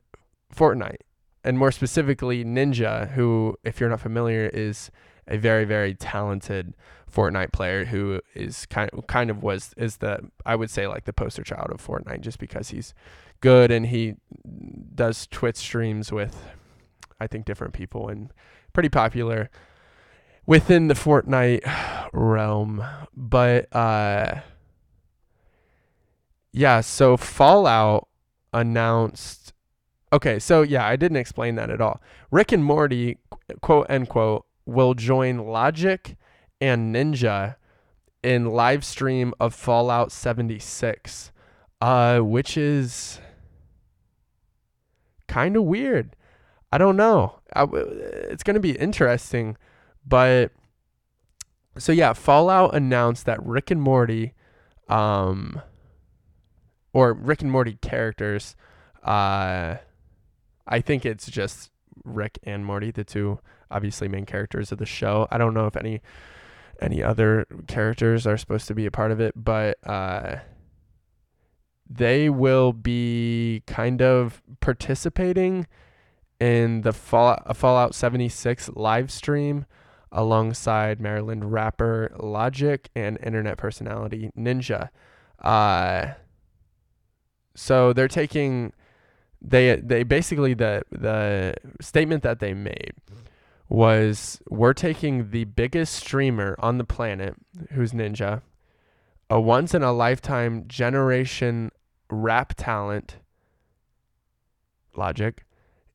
fortnite 0.54 1.02
and 1.44 1.58
more 1.58 1.72
specifically 1.72 2.44
Ninja, 2.44 3.10
who, 3.12 3.56
if 3.64 3.80
you're 3.80 3.88
not 3.88 4.00
familiar, 4.00 4.50
is 4.52 4.90
a 5.26 5.36
very 5.36 5.64
very 5.64 5.94
talented 5.94 6.74
Fortnite 7.10 7.52
player 7.52 7.84
who 7.86 8.20
is 8.34 8.66
kind 8.66 8.90
of, 8.92 9.06
kind 9.06 9.30
of 9.30 9.42
was 9.42 9.72
is 9.76 9.98
the 9.98 10.30
I 10.44 10.56
would 10.56 10.70
say 10.70 10.86
like 10.86 11.04
the 11.04 11.12
poster 11.12 11.42
child 11.42 11.70
of 11.70 11.84
Fortnite 11.84 12.20
just 12.20 12.38
because 12.38 12.70
he's 12.70 12.92
good 13.40 13.70
and 13.70 13.86
he 13.86 14.14
does 14.94 15.26
Twitch 15.28 15.56
streams 15.56 16.12
with 16.12 16.36
I 17.20 17.26
think 17.26 17.44
different 17.44 17.72
people 17.72 18.08
and 18.08 18.32
pretty 18.72 18.88
popular 18.88 19.48
within 20.46 20.88
the 20.88 20.94
Fortnite 20.94 21.60
realm. 22.12 22.84
But 23.16 23.74
uh 23.74 24.40
yeah, 26.52 26.80
so 26.80 27.16
Fallout 27.16 28.07
announced 28.52 29.52
Okay, 30.12 30.38
so 30.38 30.62
yeah, 30.62 30.86
I 30.86 30.96
didn't 30.96 31.18
explain 31.18 31.56
that 31.56 31.70
at 31.70 31.80
all. 31.80 32.00
Rick 32.30 32.52
and 32.52 32.64
Morty, 32.64 33.18
quote 33.60 33.86
unquote, 33.90 34.46
will 34.64 34.94
join 34.94 35.46
Logic 35.46 36.16
and 36.60 36.94
Ninja 36.94 37.56
in 38.22 38.46
live 38.46 38.84
stream 38.84 39.34
of 39.38 39.54
Fallout 39.54 40.10
76, 40.10 41.30
uh, 41.80 42.20
which 42.20 42.56
is 42.56 43.20
kind 45.26 45.56
of 45.56 45.64
weird. 45.64 46.16
I 46.72 46.78
don't 46.78 46.96
know. 46.96 47.40
I, 47.54 47.66
it's 47.72 48.42
going 48.42 48.54
to 48.54 48.60
be 48.60 48.72
interesting, 48.72 49.56
but 50.06 50.52
so 51.76 51.92
yeah, 51.92 52.14
Fallout 52.14 52.74
announced 52.74 53.26
that 53.26 53.44
Rick 53.44 53.70
and 53.70 53.80
Morty, 53.80 54.32
um, 54.88 55.60
or 56.92 57.12
Rick 57.12 57.42
and 57.42 57.50
Morty 57.50 57.78
characters, 57.80 58.56
uh 59.02 59.76
I 60.66 60.80
think 60.80 61.06
it's 61.06 61.30
just 61.30 61.70
Rick 62.04 62.38
and 62.42 62.64
Morty, 62.64 62.90
the 62.90 63.04
two 63.04 63.40
obviously 63.70 64.08
main 64.08 64.26
characters 64.26 64.72
of 64.72 64.78
the 64.78 64.86
show. 64.86 65.26
I 65.30 65.38
don't 65.38 65.54
know 65.54 65.66
if 65.66 65.76
any 65.76 66.00
any 66.80 67.02
other 67.02 67.46
characters 67.66 68.26
are 68.26 68.36
supposed 68.36 68.68
to 68.68 68.74
be 68.74 68.86
a 68.86 68.90
part 68.90 69.10
of 69.10 69.20
it, 69.20 69.32
but 69.34 69.78
uh, 69.84 70.36
they 71.88 72.28
will 72.28 72.72
be 72.72 73.62
kind 73.66 74.00
of 74.00 74.42
participating 74.60 75.66
in 76.38 76.82
the 76.82 76.92
Fall- 76.92 77.42
Fallout 77.54 77.94
76 77.94 78.70
live 78.74 79.10
stream 79.10 79.66
alongside 80.12 81.00
Maryland 81.00 81.52
rapper 81.52 82.14
Logic 82.18 82.88
and 82.94 83.18
internet 83.22 83.58
personality 83.58 84.30
Ninja. 84.38 84.90
Uh, 85.40 86.12
so 87.58 87.92
they're 87.92 88.06
taking 88.06 88.72
they 89.42 89.76
they 89.76 90.04
basically 90.04 90.54
the 90.54 90.82
the 90.92 91.54
statement 91.80 92.22
that 92.22 92.38
they 92.38 92.54
made 92.54 92.92
was 93.68 94.40
we're 94.48 94.72
taking 94.72 95.30
the 95.30 95.44
biggest 95.44 95.94
streamer 95.94 96.54
on 96.60 96.78
the 96.78 96.84
planet 96.84 97.34
who's 97.72 97.92
ninja 97.92 98.42
a 99.28 99.40
once 99.40 99.74
in 99.74 99.82
a 99.82 99.92
lifetime 99.92 100.64
generation 100.68 101.70
rap 102.08 102.54
talent 102.56 103.16
logic 104.96 105.44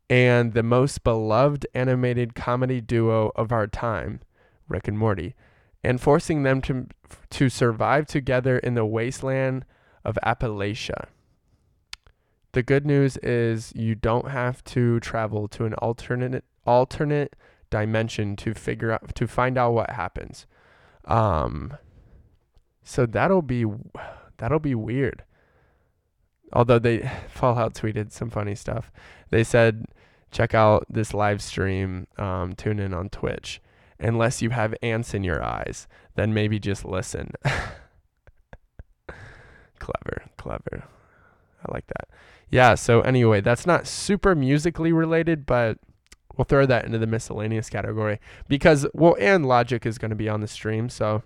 and 0.09 0.53
the 0.53 0.63
most 0.63 1.03
beloved 1.03 1.65
animated 1.73 2.35
comedy 2.35 2.81
duo 2.81 3.31
of 3.37 3.53
our 3.53 3.67
time 3.67 4.19
rick 4.67 4.87
and 4.87 4.99
morty 4.99 5.33
and 5.81 6.01
forcing 6.01 6.43
them 6.43 6.61
to 6.61 6.87
to 7.29 7.47
survive 7.47 8.05
together 8.05 8.57
in 8.59 8.73
the 8.73 8.85
wasteland 8.85 9.63
of 10.03 10.19
appalachia 10.25 11.07
the 12.53 12.63
good 12.63 12.85
news 12.85 13.17
is 13.17 13.73
you 13.75 13.95
don't 13.95 14.29
have 14.29 14.63
to 14.63 14.99
travel 14.99 15.47
to 15.49 15.65
an 15.65 15.73
alternate 15.75 16.45
alternate 16.65 17.35
dimension 17.69 18.35
to 18.37 18.53
figure 18.53 18.91
out 18.91 19.15
to 19.15 19.27
find 19.27 19.57
out 19.57 19.73
what 19.73 19.89
happens. 19.89 20.45
Um 21.05 21.75
so 22.83 23.05
that'll 23.05 23.41
be 23.41 23.65
that'll 24.37 24.59
be 24.59 24.75
weird. 24.75 25.23
Although 26.53 26.79
they 26.79 27.11
Fallout 27.27 27.73
tweeted 27.73 28.11
some 28.11 28.29
funny 28.29 28.55
stuff. 28.55 28.91
They 29.31 29.43
said 29.43 29.85
check 30.31 30.53
out 30.53 30.85
this 30.89 31.13
live 31.13 31.41
stream, 31.41 32.07
um, 32.17 32.53
tune 32.53 32.79
in 32.79 32.93
on 32.93 33.09
Twitch. 33.09 33.61
Unless 33.99 34.41
you 34.41 34.49
have 34.49 34.75
ants 34.81 35.13
in 35.13 35.23
your 35.23 35.43
eyes, 35.43 35.87
then 36.15 36.33
maybe 36.33 36.59
just 36.59 36.83
listen. 36.83 37.31
clever, 39.79 40.23
clever. 40.37 40.83
I 41.65 41.71
like 41.71 41.87
that 41.87 42.09
yeah, 42.53 42.75
so 42.75 43.01
anyway, 43.01 43.41
that's 43.41 43.65
not 43.65 43.87
super 43.87 44.35
musically 44.35 44.93
related, 44.93 45.43
but 45.47 45.79
we'll 46.37 46.45
throw 46.45 46.67
that 46.67 46.85
into 46.85 46.99
the 46.99 47.07
miscellaneous 47.07 47.67
category 47.67 48.19
because 48.47 48.85
well, 48.93 49.15
and 49.19 49.47
Logic 49.47 49.83
is 49.87 49.97
going 49.97 50.11
to 50.11 50.15
be 50.15 50.29
on 50.29 50.39
the 50.39 50.47
stream, 50.47 50.87
so 50.87 51.23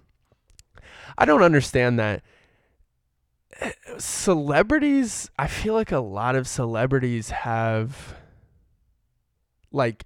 I 1.17 1.25
don't 1.25 1.43
understand 1.43 1.99
that. 1.99 2.23
Celebrities, 3.97 5.29
I 5.37 5.47
feel 5.47 5.73
like 5.73 5.91
a 5.91 5.99
lot 5.99 6.37
of 6.37 6.47
celebrities 6.47 7.31
have 7.31 8.15
like 9.69 10.05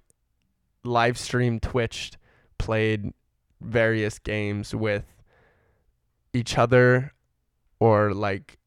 live 0.82 1.16
stream 1.16 1.60
twitched, 1.60 2.18
played 2.58 3.12
various 3.60 4.18
games 4.18 4.74
with 4.74 5.04
each 6.32 6.58
other 6.58 7.12
or 7.78 8.12
like 8.12 8.58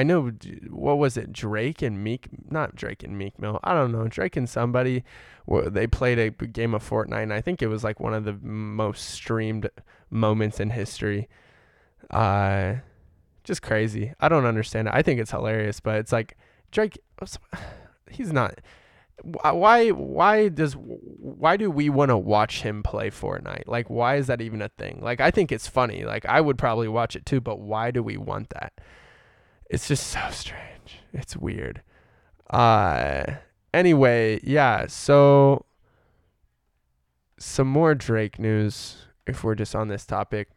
I 0.00 0.02
know 0.02 0.32
what 0.70 0.96
was 0.96 1.18
it 1.18 1.30
Drake 1.30 1.82
and 1.82 2.02
Meek 2.02 2.28
not 2.50 2.74
Drake 2.74 3.02
and 3.02 3.18
Meek 3.18 3.38
Mill 3.38 3.60
I 3.62 3.74
don't 3.74 3.92
know 3.92 4.08
Drake 4.08 4.34
and 4.34 4.48
somebody 4.48 5.04
they 5.46 5.86
played 5.86 6.18
a 6.18 6.30
game 6.30 6.72
of 6.72 6.88
Fortnite 6.88 7.24
and 7.24 7.34
I 7.34 7.42
think 7.42 7.60
it 7.60 7.66
was 7.66 7.84
like 7.84 8.00
one 8.00 8.14
of 8.14 8.24
the 8.24 8.32
most 8.40 9.10
streamed 9.10 9.68
moments 10.08 10.58
in 10.58 10.70
history 10.70 11.28
uh 12.10 12.76
just 13.44 13.60
crazy 13.60 14.14
I 14.18 14.30
don't 14.30 14.46
understand 14.46 14.88
it 14.88 14.94
I 14.94 15.02
think 15.02 15.20
it's 15.20 15.32
hilarious 15.32 15.80
but 15.80 15.96
it's 15.96 16.12
like 16.12 16.38
Drake 16.70 16.98
he's 18.10 18.32
not 18.32 18.58
why 19.22 19.90
why 19.90 20.48
does 20.48 20.72
why 20.78 21.58
do 21.58 21.70
we 21.70 21.90
want 21.90 22.08
to 22.08 22.16
watch 22.16 22.62
him 22.62 22.82
play 22.82 23.10
Fortnite? 23.10 23.64
Like 23.66 23.90
why 23.90 24.16
is 24.16 24.28
that 24.28 24.40
even 24.40 24.62
a 24.62 24.70
thing? 24.70 25.00
Like 25.02 25.20
I 25.20 25.30
think 25.30 25.52
it's 25.52 25.66
funny. 25.66 26.04
Like 26.04 26.24
I 26.24 26.40
would 26.40 26.56
probably 26.56 26.88
watch 26.88 27.16
it 27.16 27.26
too, 27.26 27.38
but 27.38 27.60
why 27.60 27.90
do 27.90 28.02
we 28.02 28.16
want 28.16 28.48
that? 28.50 28.72
It's 29.70 29.86
just 29.88 30.08
so 30.08 30.20
strange. 30.30 31.00
It's 31.12 31.36
weird. 31.36 31.82
Uh 32.50 33.22
anyway, 33.72 34.40
yeah, 34.42 34.86
so 34.88 35.64
some 37.38 37.68
more 37.68 37.94
Drake 37.94 38.38
news 38.38 39.06
if 39.26 39.44
we're 39.44 39.54
just 39.54 39.74
on 39.74 39.88
this 39.88 40.04
topic. 40.04 40.48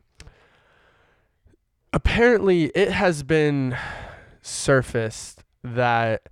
Apparently, 1.94 2.66
it 2.74 2.92
has 2.92 3.22
been 3.22 3.78
surfaced 4.42 5.44
that 5.64 6.28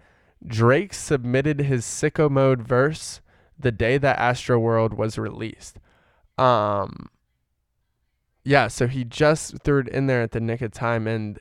Drake 0.45 0.93
submitted 0.95 1.61
his 1.61 1.85
sicko 1.85 2.29
mode 2.29 2.63
verse 2.63 3.21
the 3.59 3.71
day 3.71 3.99
that 3.99 4.17
Astroworld 4.17 4.95
was 4.95 5.19
released. 5.19 5.77
Um 6.39 7.09
yeah, 8.43 8.69
so 8.69 8.87
he 8.87 9.03
just 9.03 9.59
threw 9.59 9.81
it 9.81 9.87
in 9.89 10.07
there 10.07 10.23
at 10.23 10.31
the 10.31 10.39
nick 10.39 10.63
of 10.63 10.71
time 10.71 11.05
and 11.05 11.39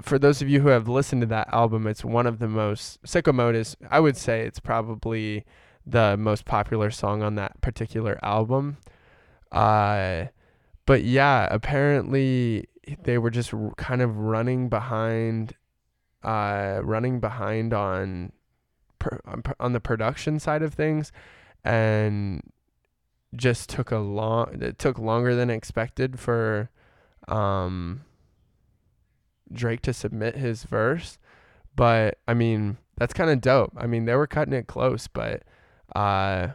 for 0.00 0.18
those 0.18 0.40
of 0.40 0.48
you 0.48 0.60
who 0.60 0.68
have 0.68 0.88
listened 0.88 1.20
to 1.22 1.26
that 1.26 1.52
album, 1.52 1.86
it's 1.86 2.04
one 2.04 2.26
of 2.26 2.38
the 2.38 2.48
most 2.48 3.02
Sicko 3.02 3.34
Mode 3.34 3.54
is 3.54 3.76
I 3.90 4.00
would 4.00 4.16
say 4.16 4.42
it's 4.42 4.60
probably 4.60 5.44
the 5.84 6.16
most 6.16 6.44
popular 6.44 6.90
song 6.90 7.22
on 7.22 7.34
that 7.36 7.60
particular 7.60 8.18
album. 8.22 8.78
Uh 9.52 10.26
but 10.86 11.04
yeah, 11.04 11.48
apparently 11.50 12.68
they 13.02 13.18
were 13.18 13.30
just 13.30 13.52
r- 13.52 13.74
kind 13.76 14.00
of 14.00 14.16
running 14.16 14.68
behind 14.68 15.54
uh 16.22 16.80
running 16.82 17.20
behind 17.20 17.74
on 17.74 18.32
per, 18.98 19.20
on 19.60 19.72
the 19.72 19.80
production 19.80 20.38
side 20.38 20.62
of 20.62 20.72
things 20.72 21.12
and 21.64 22.40
just 23.34 23.68
took 23.68 23.90
a 23.90 23.98
long 23.98 24.62
it 24.62 24.78
took 24.78 24.98
longer 24.98 25.34
than 25.34 25.50
expected 25.50 26.18
for 26.18 26.70
um 27.28 28.05
Drake 29.52 29.82
to 29.82 29.92
submit 29.92 30.36
his 30.36 30.64
verse 30.64 31.18
but 31.74 32.18
I 32.26 32.34
mean 32.34 32.78
that's 32.96 33.12
kind 33.12 33.30
of 33.30 33.40
dope. 33.40 33.72
I 33.76 33.86
mean 33.86 34.06
they 34.06 34.14
were 34.14 34.26
cutting 34.26 34.54
it 34.54 34.66
close 34.66 35.06
but 35.06 35.42
uh 35.94 36.48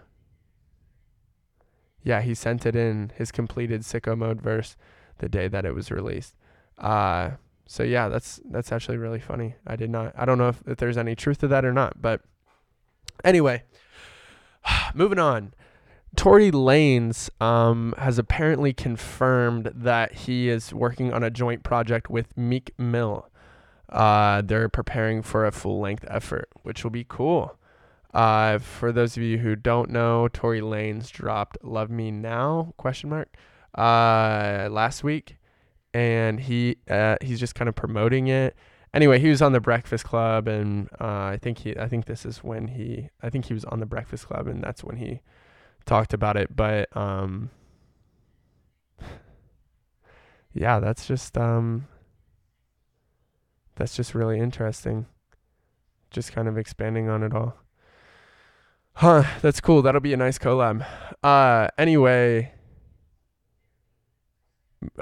yeah, 2.04 2.22
he 2.22 2.34
sent 2.34 2.66
it 2.66 2.76
in 2.76 3.12
his 3.16 3.32
completed 3.32 3.82
sicko 3.82 4.18
mode 4.18 4.42
verse 4.42 4.76
the 5.20 5.30
day 5.30 5.48
that 5.48 5.66
it 5.66 5.76
was 5.76 5.92
released. 5.92 6.36
Uh 6.78 7.32
so 7.68 7.84
yeah, 7.84 8.10
that's 8.10 8.42
that's 8.50 8.72
actually 8.72 8.98
really 8.98 9.20
funny. 9.20 9.56
I 9.66 9.76
did 9.76 9.90
not 9.90 10.14
I 10.18 10.26
don't 10.26 10.38
know 10.38 10.50
if, 10.50 10.62
if 10.68 10.78
there's 10.78 10.98
any 10.98 11.16
truth 11.16 11.38
to 11.40 11.48
that 11.50 11.64
or 11.64 11.74
not, 11.74 12.02
but 12.02 12.22
anyway, 13.24 13.64
moving 14.94 15.20
on. 15.20 15.54
Tory 16.16 16.52
Lanez 16.52 17.30
um, 17.42 17.94
has 17.98 18.18
apparently 18.18 18.74
confirmed 18.74 19.72
that 19.74 20.14
he 20.14 20.50
is 20.50 20.74
working 20.74 21.14
on 21.14 21.24
a 21.24 21.30
joint 21.30 21.64
project 21.64 22.10
with 22.10 22.38
Meek 22.38 22.74
Mill. 22.78 23.30
Uh, 23.90 24.42
they're 24.42 24.70
preparing 24.70 25.22
for 25.22 25.46
a 25.46 25.52
full 25.52 25.80
length 25.80 26.06
effort, 26.08 26.50
which 26.64 26.84
will 26.84 26.92
be 26.92 27.06
cool. 27.08 27.58
Uh, 28.14 28.58
for 28.58 28.92
those 28.92 29.16
of 29.16 29.24
you 29.24 29.38
who 29.38 29.56
don't 29.56 29.90
know, 29.90 30.28
Tory 30.28 30.62
Lanez 30.62 31.10
dropped 31.12 31.58
"Love 31.64 31.90
Me 31.90 32.12
Now?" 32.12 32.74
question 32.78 33.10
mark 33.10 33.36
uh, 33.76 34.68
last 34.70 35.04
week, 35.04 35.38
and 35.94 36.40
he 36.40 36.78
uh, 36.90 37.16
he's 37.22 37.40
just 37.40 37.56
kind 37.56 37.70
of 37.70 37.76
promoting 37.76 38.28
it. 38.28 38.56
Anyway, 38.94 39.20
he 39.20 39.30
was 39.30 39.42
on 39.42 39.54
the 39.54 39.62
Breakfast 39.62 40.04
Club, 40.04 40.50
and 40.50 40.90
uh, 41.00 41.06
I 41.06 41.40
think 41.42 41.60
he 41.60 41.78
I 41.78 41.88
think 41.88 42.06
this 42.06 42.26
is 42.26 42.44
when 42.44 42.68
he 42.68 43.10
I 43.24 43.30
think 43.30 43.46
he 43.46 43.54
was 43.54 43.64
on 43.66 43.80
the 43.80 43.86
Breakfast 43.86 44.28
Club, 44.28 44.48
and 44.48 44.62
that's 44.62 44.84
when 44.84 44.98
he 44.98 45.22
talked 45.86 46.14
about 46.14 46.38
it. 46.38 46.56
But 46.56 46.96
um, 46.96 47.50
yeah, 50.54 50.80
that's 50.80 51.08
just 51.08 51.38
um, 51.38 51.88
that's 53.76 53.96
just 53.96 54.14
really 54.14 54.40
interesting. 54.40 55.06
Just 56.10 56.34
kind 56.34 56.48
of 56.48 56.58
expanding 56.58 57.10
on 57.10 57.24
it 57.24 57.34
all. 57.34 57.56
Huh, 58.94 59.24
that's 59.42 59.62
cool. 59.62 59.82
That'll 59.82 60.02
be 60.02 60.14
a 60.14 60.18
nice 60.18 60.38
collab. 60.38 60.86
Uh 61.24 61.70
anyway, 61.78 62.54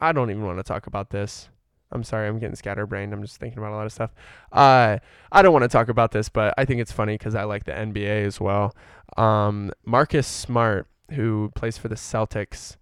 I 0.00 0.12
don't 0.12 0.30
even 0.30 0.44
want 0.44 0.58
to 0.58 0.64
talk 0.64 0.86
about 0.86 1.10
this. 1.10 1.48
I'm 1.92 2.04
sorry, 2.04 2.28
I'm 2.28 2.38
getting 2.38 2.56
scatterbrained. 2.56 3.12
I'm 3.12 3.22
just 3.22 3.38
thinking 3.38 3.58
about 3.58 3.72
a 3.72 3.76
lot 3.76 3.86
of 3.86 3.92
stuff. 3.92 4.14
Uh 4.52 4.98
I 5.32 5.42
don't 5.42 5.52
want 5.52 5.64
to 5.64 5.68
talk 5.68 5.88
about 5.88 6.12
this, 6.12 6.28
but 6.28 6.54
I 6.56 6.64
think 6.64 6.80
it's 6.80 6.92
funny 6.92 7.16
cuz 7.18 7.34
I 7.34 7.44
like 7.44 7.64
the 7.64 7.72
NBA 7.72 8.24
as 8.26 8.40
well. 8.40 8.74
Um 9.16 9.72
Marcus 9.84 10.26
Smart, 10.26 10.86
who 11.12 11.50
plays 11.54 11.78
for 11.78 11.88
the 11.88 11.96
Celtics, 11.96 12.76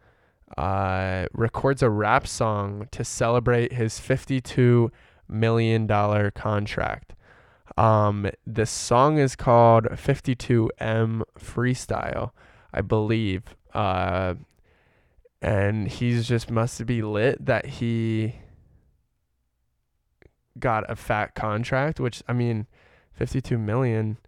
uh 0.57 1.27
records 1.33 1.83
a 1.83 1.91
rap 1.91 2.27
song 2.27 2.89
to 2.91 3.05
celebrate 3.05 3.73
his 3.73 3.99
52 3.99 4.91
million 5.29 5.87
dollar 5.87 6.31
contract. 6.31 7.15
Um, 7.77 8.29
the 8.45 8.67
song 8.67 9.19
is 9.19 9.37
called 9.37 9.85
52M 9.85 11.23
Freestyle, 11.39 12.33
I 12.73 12.81
believe. 12.81 13.43
Uh, 13.73 14.35
and 15.41 15.87
he's 15.87 16.27
just 16.27 16.51
must 16.51 16.85
be 16.87 17.03
lit 17.03 17.45
that 17.47 17.67
he 17.67 18.37
got 20.61 20.91
a 20.91 20.97
fat 20.97 21.35
contract, 21.35 22.01
which 22.01 22.23
I 22.29 22.33
mean, 22.33 22.67
52 23.13 23.59
million. 23.59 24.19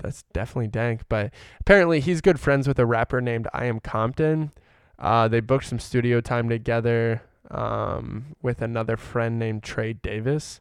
That's 0.00 0.22
definitely 0.32 0.68
dank, 0.68 1.02
but 1.08 1.32
apparently 1.60 1.98
he's 2.00 2.20
good 2.20 2.38
friends 2.38 2.68
with 2.68 2.78
a 2.78 2.86
rapper 2.86 3.20
named 3.20 3.48
I 3.52 3.66
Am 3.66 3.80
Compton. 3.80 4.52
Uh, 4.98 5.26
they 5.26 5.40
booked 5.40 5.66
some 5.66 5.80
studio 5.80 6.20
time 6.20 6.48
together 6.48 7.22
um, 7.50 8.36
with 8.40 8.62
another 8.62 8.96
friend 8.96 9.38
named 9.38 9.64
Trey 9.64 9.92
Davis 9.92 10.60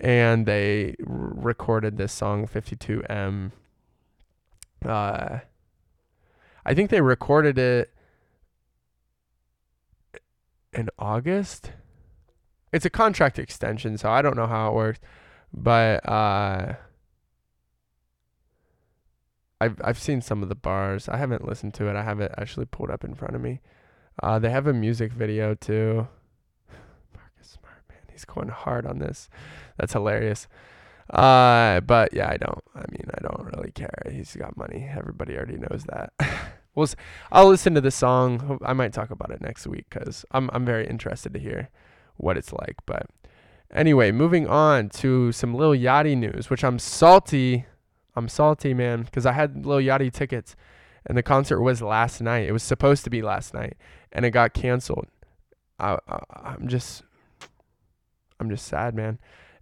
and 0.00 0.46
they 0.46 0.94
r- 1.06 1.32
recorded 1.34 1.96
this 1.96 2.12
song 2.12 2.46
52M. 2.46 3.52
Uh, 4.84 5.38
I 6.64 6.74
think 6.74 6.90
they 6.90 7.00
recorded 7.00 7.58
it 7.58 7.92
in 10.72 10.88
August. 10.98 11.72
It's 12.72 12.84
a 12.84 12.90
contract 12.90 13.38
extension, 13.38 13.96
so 13.98 14.10
I 14.10 14.22
don't 14.22 14.36
know 14.36 14.46
how 14.46 14.68
it 14.68 14.74
works, 14.74 15.00
but 15.52 16.06
uh, 16.08 16.74
I've 19.60 19.80
I've 19.82 19.98
seen 19.98 20.20
some 20.20 20.42
of 20.42 20.48
the 20.48 20.54
bars. 20.54 21.08
I 21.08 21.16
haven't 21.16 21.46
listened 21.46 21.74
to 21.74 21.88
it. 21.88 21.96
I 21.96 22.02
have 22.02 22.20
it 22.20 22.32
actually 22.36 22.66
pulled 22.66 22.90
up 22.90 23.04
in 23.04 23.14
front 23.14 23.34
of 23.34 23.40
me. 23.40 23.60
Uh, 24.22 24.38
they 24.38 24.50
have 24.50 24.66
a 24.66 24.72
music 24.72 25.12
video 25.12 25.54
too. 25.54 26.08
Marcus 27.14 27.58
Smart, 27.58 27.82
man, 27.88 27.98
he's 28.10 28.24
going 28.24 28.48
hard 28.48 28.86
on 28.86 28.98
this. 28.98 29.28
That's 29.78 29.92
hilarious. 29.92 30.46
Uh, 31.10 31.80
but 31.80 32.12
yeah, 32.12 32.28
I 32.28 32.36
don't. 32.36 32.62
I 32.74 32.84
mean, 32.90 33.08
I 33.14 33.20
don't 33.22 33.46
really 33.54 33.72
care. 33.72 34.02
He's 34.10 34.36
got 34.36 34.56
money. 34.56 34.90
Everybody 34.94 35.36
already 35.36 35.56
knows 35.56 35.84
that. 35.88 36.12
I'll 37.32 37.48
listen 37.48 37.74
to 37.74 37.80
the 37.80 37.90
song. 37.90 38.60
I 38.64 38.72
might 38.72 38.92
talk 38.92 39.10
about 39.10 39.32
it 39.32 39.40
next 39.40 39.66
week 39.66 39.86
because 39.90 40.24
I'm 40.30 40.48
I'm 40.52 40.64
very 40.64 40.86
interested 40.86 41.32
to 41.32 41.40
hear 41.40 41.70
what 42.18 42.36
it's 42.36 42.52
like. 42.52 42.76
But 42.86 43.06
anyway, 43.72 44.12
moving 44.12 44.46
on 44.46 44.90
to 44.90 45.32
some 45.32 45.54
Lil 45.54 45.72
Yachty 45.72 46.16
news, 46.16 46.50
which 46.50 46.62
I'm 46.62 46.78
salty. 46.78 47.66
I'm 48.14 48.28
salty, 48.28 48.74
man, 48.74 49.02
because 49.02 49.26
I 49.26 49.32
had 49.32 49.64
Lil 49.64 49.78
Yachty 49.78 50.12
tickets, 50.12 50.56
and 51.06 51.16
the 51.16 51.22
concert 51.22 51.62
was 51.62 51.80
last 51.80 52.20
night. 52.20 52.48
It 52.48 52.52
was 52.52 52.62
supposed 52.62 53.04
to 53.04 53.10
be 53.10 53.22
last 53.22 53.54
night, 53.54 53.76
and 54.12 54.24
it 54.24 54.30
got 54.30 54.52
canceled. 54.54 55.06
I, 55.78 55.98
I 56.08 56.18
I'm 56.34 56.68
just 56.68 57.02
I'm 58.40 58.50
just 58.50 58.66
sad, 58.66 58.94
man. 58.94 59.18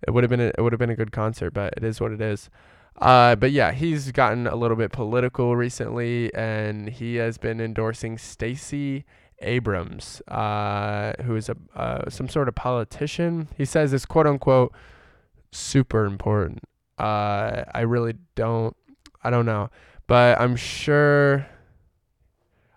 It 0.07 0.11
would 0.13 0.25
have 0.25 0.31
been 0.31 0.41
a, 0.41 0.53
it 0.57 0.61
would 0.61 0.73
have 0.73 0.79
been 0.79 0.91
a 0.91 0.97
good 0.97 1.13
concert, 1.13 1.53
but 1.53 1.75
it 1.77 1.85
is 1.85 2.01
what 2.01 2.13
it 2.13 2.21
is. 2.21 2.51
Uh, 2.99 3.37
but 3.37 3.53
yeah, 3.53 3.73
he's 3.73 4.11
gotten 4.13 4.47
a 4.47 4.57
little 4.57 4.77
bit 4.77 4.93
political 4.93 5.55
recently, 5.55 6.33
and 6.35 6.89
he 6.89 7.17
has 7.17 7.37
been 7.37 7.61
endorsing 7.61 8.17
Stacey 8.17 9.05
Abrams, 9.41 10.23
uh, 10.29 11.13
who 11.25 11.37
is 11.37 11.49
a 11.49 11.57
uh, 11.75 12.09
some 12.11 12.29
sort 12.29 12.49
of 12.49 12.55
politician. 12.55 13.49
He 13.57 13.65
says 13.65 13.93
it's 13.93 14.07
quote 14.07 14.27
unquote 14.27 14.73
super 15.53 16.05
important. 16.05 16.63
Uh, 16.99 17.65
I 17.75 17.83
really 17.83 18.15
don't, 18.35 18.77
I 19.23 19.31
don't 19.31 19.47
know, 19.47 19.71
but 20.07 20.41
I'm 20.41 20.57
sure. 20.57 21.47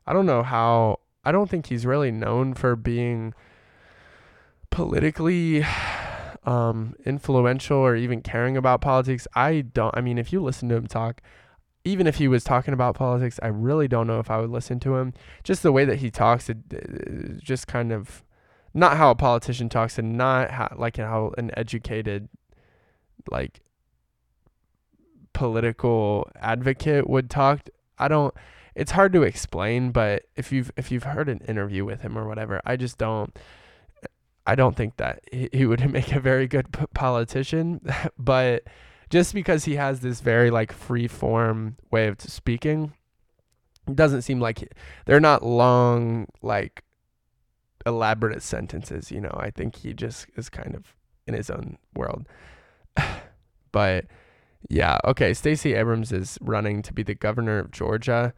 I 0.06 0.14
don't 0.14 0.26
know 0.26 0.44
how. 0.44 1.00
I 1.24 1.32
don't 1.32 1.50
think 1.50 1.68
he's 1.68 1.86
really 1.86 2.12
known 2.12 2.54
for 2.54 2.76
being 2.76 3.34
politically 4.72 5.64
um, 6.46 6.96
influential 7.06 7.78
or 7.78 7.96
even 7.96 8.22
caring 8.22 8.58
about 8.58 8.82
politics. 8.82 9.28
I 9.36 9.62
don't. 9.62 9.96
I 9.96 10.02
mean, 10.02 10.18
if 10.18 10.34
you 10.34 10.42
listen 10.42 10.70
to 10.70 10.76
him 10.76 10.88
talk, 10.88 11.22
even 11.84 12.08
if 12.08 12.16
he 12.16 12.28
was 12.28 12.44
talking 12.44 12.74
about 12.74 12.96
politics, 12.96 13.40
I 13.42 13.48
really 13.48 13.88
don't 13.88 14.08
know 14.08 14.20
if 14.20 14.30
I 14.30 14.40
would 14.40 14.50
listen 14.50 14.80
to 14.82 14.98
him. 14.98 15.14
Just 15.44 15.64
the 15.64 15.72
way 15.72 15.86
that 15.86 15.98
he 15.98 16.12
talks, 16.12 16.50
it, 16.50 16.58
it 16.72 17.42
just 17.42 17.68
kind 17.68 17.92
of 17.92 18.24
not 18.74 18.98
how 18.98 19.10
a 19.12 19.16
politician 19.16 19.70
talks, 19.70 19.98
and 19.98 20.18
not 20.18 20.52
how, 20.52 20.76
like 20.78 20.98
how 20.98 21.34
an 21.38 21.52
educated, 21.56 22.30
like 23.32 23.62
political 25.34 26.30
advocate 26.36 27.10
would 27.10 27.30
talk. 27.30 27.62
I 27.98 28.08
don't. 28.08 28.34
It's 28.76 28.92
hard 28.92 29.14
to 29.14 29.24
explain, 29.24 29.92
but 29.92 30.24
if 30.36 30.52
you've 30.52 30.72
if 30.78 30.92
you've 30.92 31.04
heard 31.04 31.30
an 31.30 31.40
interview 31.48 31.86
with 31.86 32.02
him 32.02 32.18
or 32.18 32.28
whatever, 32.28 32.62
I 32.66 32.76
just 32.76 32.98
don't. 32.98 33.38
I 34.46 34.56
don't 34.56 34.76
think 34.76 34.98
that 34.98 35.22
he, 35.32 35.50
he 35.52 35.66
would 35.66 35.90
make 35.92 36.12
a 36.12 36.20
very 36.20 36.48
good 36.48 36.68
politician, 36.94 37.82
but 38.18 38.64
just 39.10 39.34
because 39.34 39.66
he 39.66 39.76
has 39.76 40.02
this 40.02 40.22
very 40.22 40.52
like 40.52 40.72
free 40.72 41.08
form 41.08 41.78
way 41.92 42.08
of 42.08 42.22
speaking, 42.22 42.94
it 43.88 43.96
doesn't 43.96 44.22
seem 44.22 44.40
like 44.40 44.60
he, 44.60 44.68
they're 45.06 45.20
not 45.20 45.44
long 45.44 46.28
like 46.42 46.84
elaborate 47.86 48.44
sentences. 48.44 49.12
You 49.12 49.22
know, 49.22 49.36
I 49.38 49.50
think 49.52 49.78
he 49.78 49.94
just 49.94 50.28
is 50.36 50.50
kind 50.50 50.76
of 50.76 50.96
in 51.28 51.34
his 51.34 51.50
own 51.50 51.78
world. 51.96 52.28
but 53.72 54.06
yeah, 54.68 55.00
okay. 55.06 55.34
Stacey 55.34 55.74
Abrams 55.74 56.12
is 56.12 56.38
running 56.42 56.82
to 56.84 56.94
be 56.94 57.04
the 57.04 57.16
governor 57.16 57.60
of 57.60 57.72
Georgia. 57.72 58.34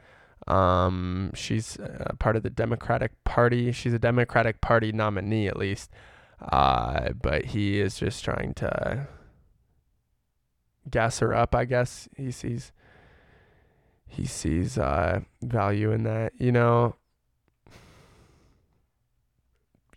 Um, 0.47 1.31
she's 1.33 1.79
uh, 1.79 2.13
part 2.19 2.35
of 2.35 2.43
the 2.43 2.49
Democratic 2.49 3.11
Party. 3.23 3.71
She's 3.71 3.93
a 3.93 3.99
Democratic 3.99 4.61
Party 4.61 4.91
nominee, 4.91 5.47
at 5.47 5.57
least. 5.57 5.91
Uh, 6.41 7.09
but 7.21 7.45
he 7.45 7.79
is 7.79 7.97
just 7.97 8.23
trying 8.23 8.53
to 8.55 9.07
gas 10.89 11.19
her 11.19 11.33
up, 11.33 11.53
I 11.55 11.65
guess. 11.65 12.09
He 12.17 12.31
sees 12.31 12.71
he 14.07 14.25
sees 14.25 14.77
uh, 14.77 15.21
value 15.41 15.91
in 15.91 16.03
that, 16.03 16.33
you 16.37 16.51
know. 16.51 16.95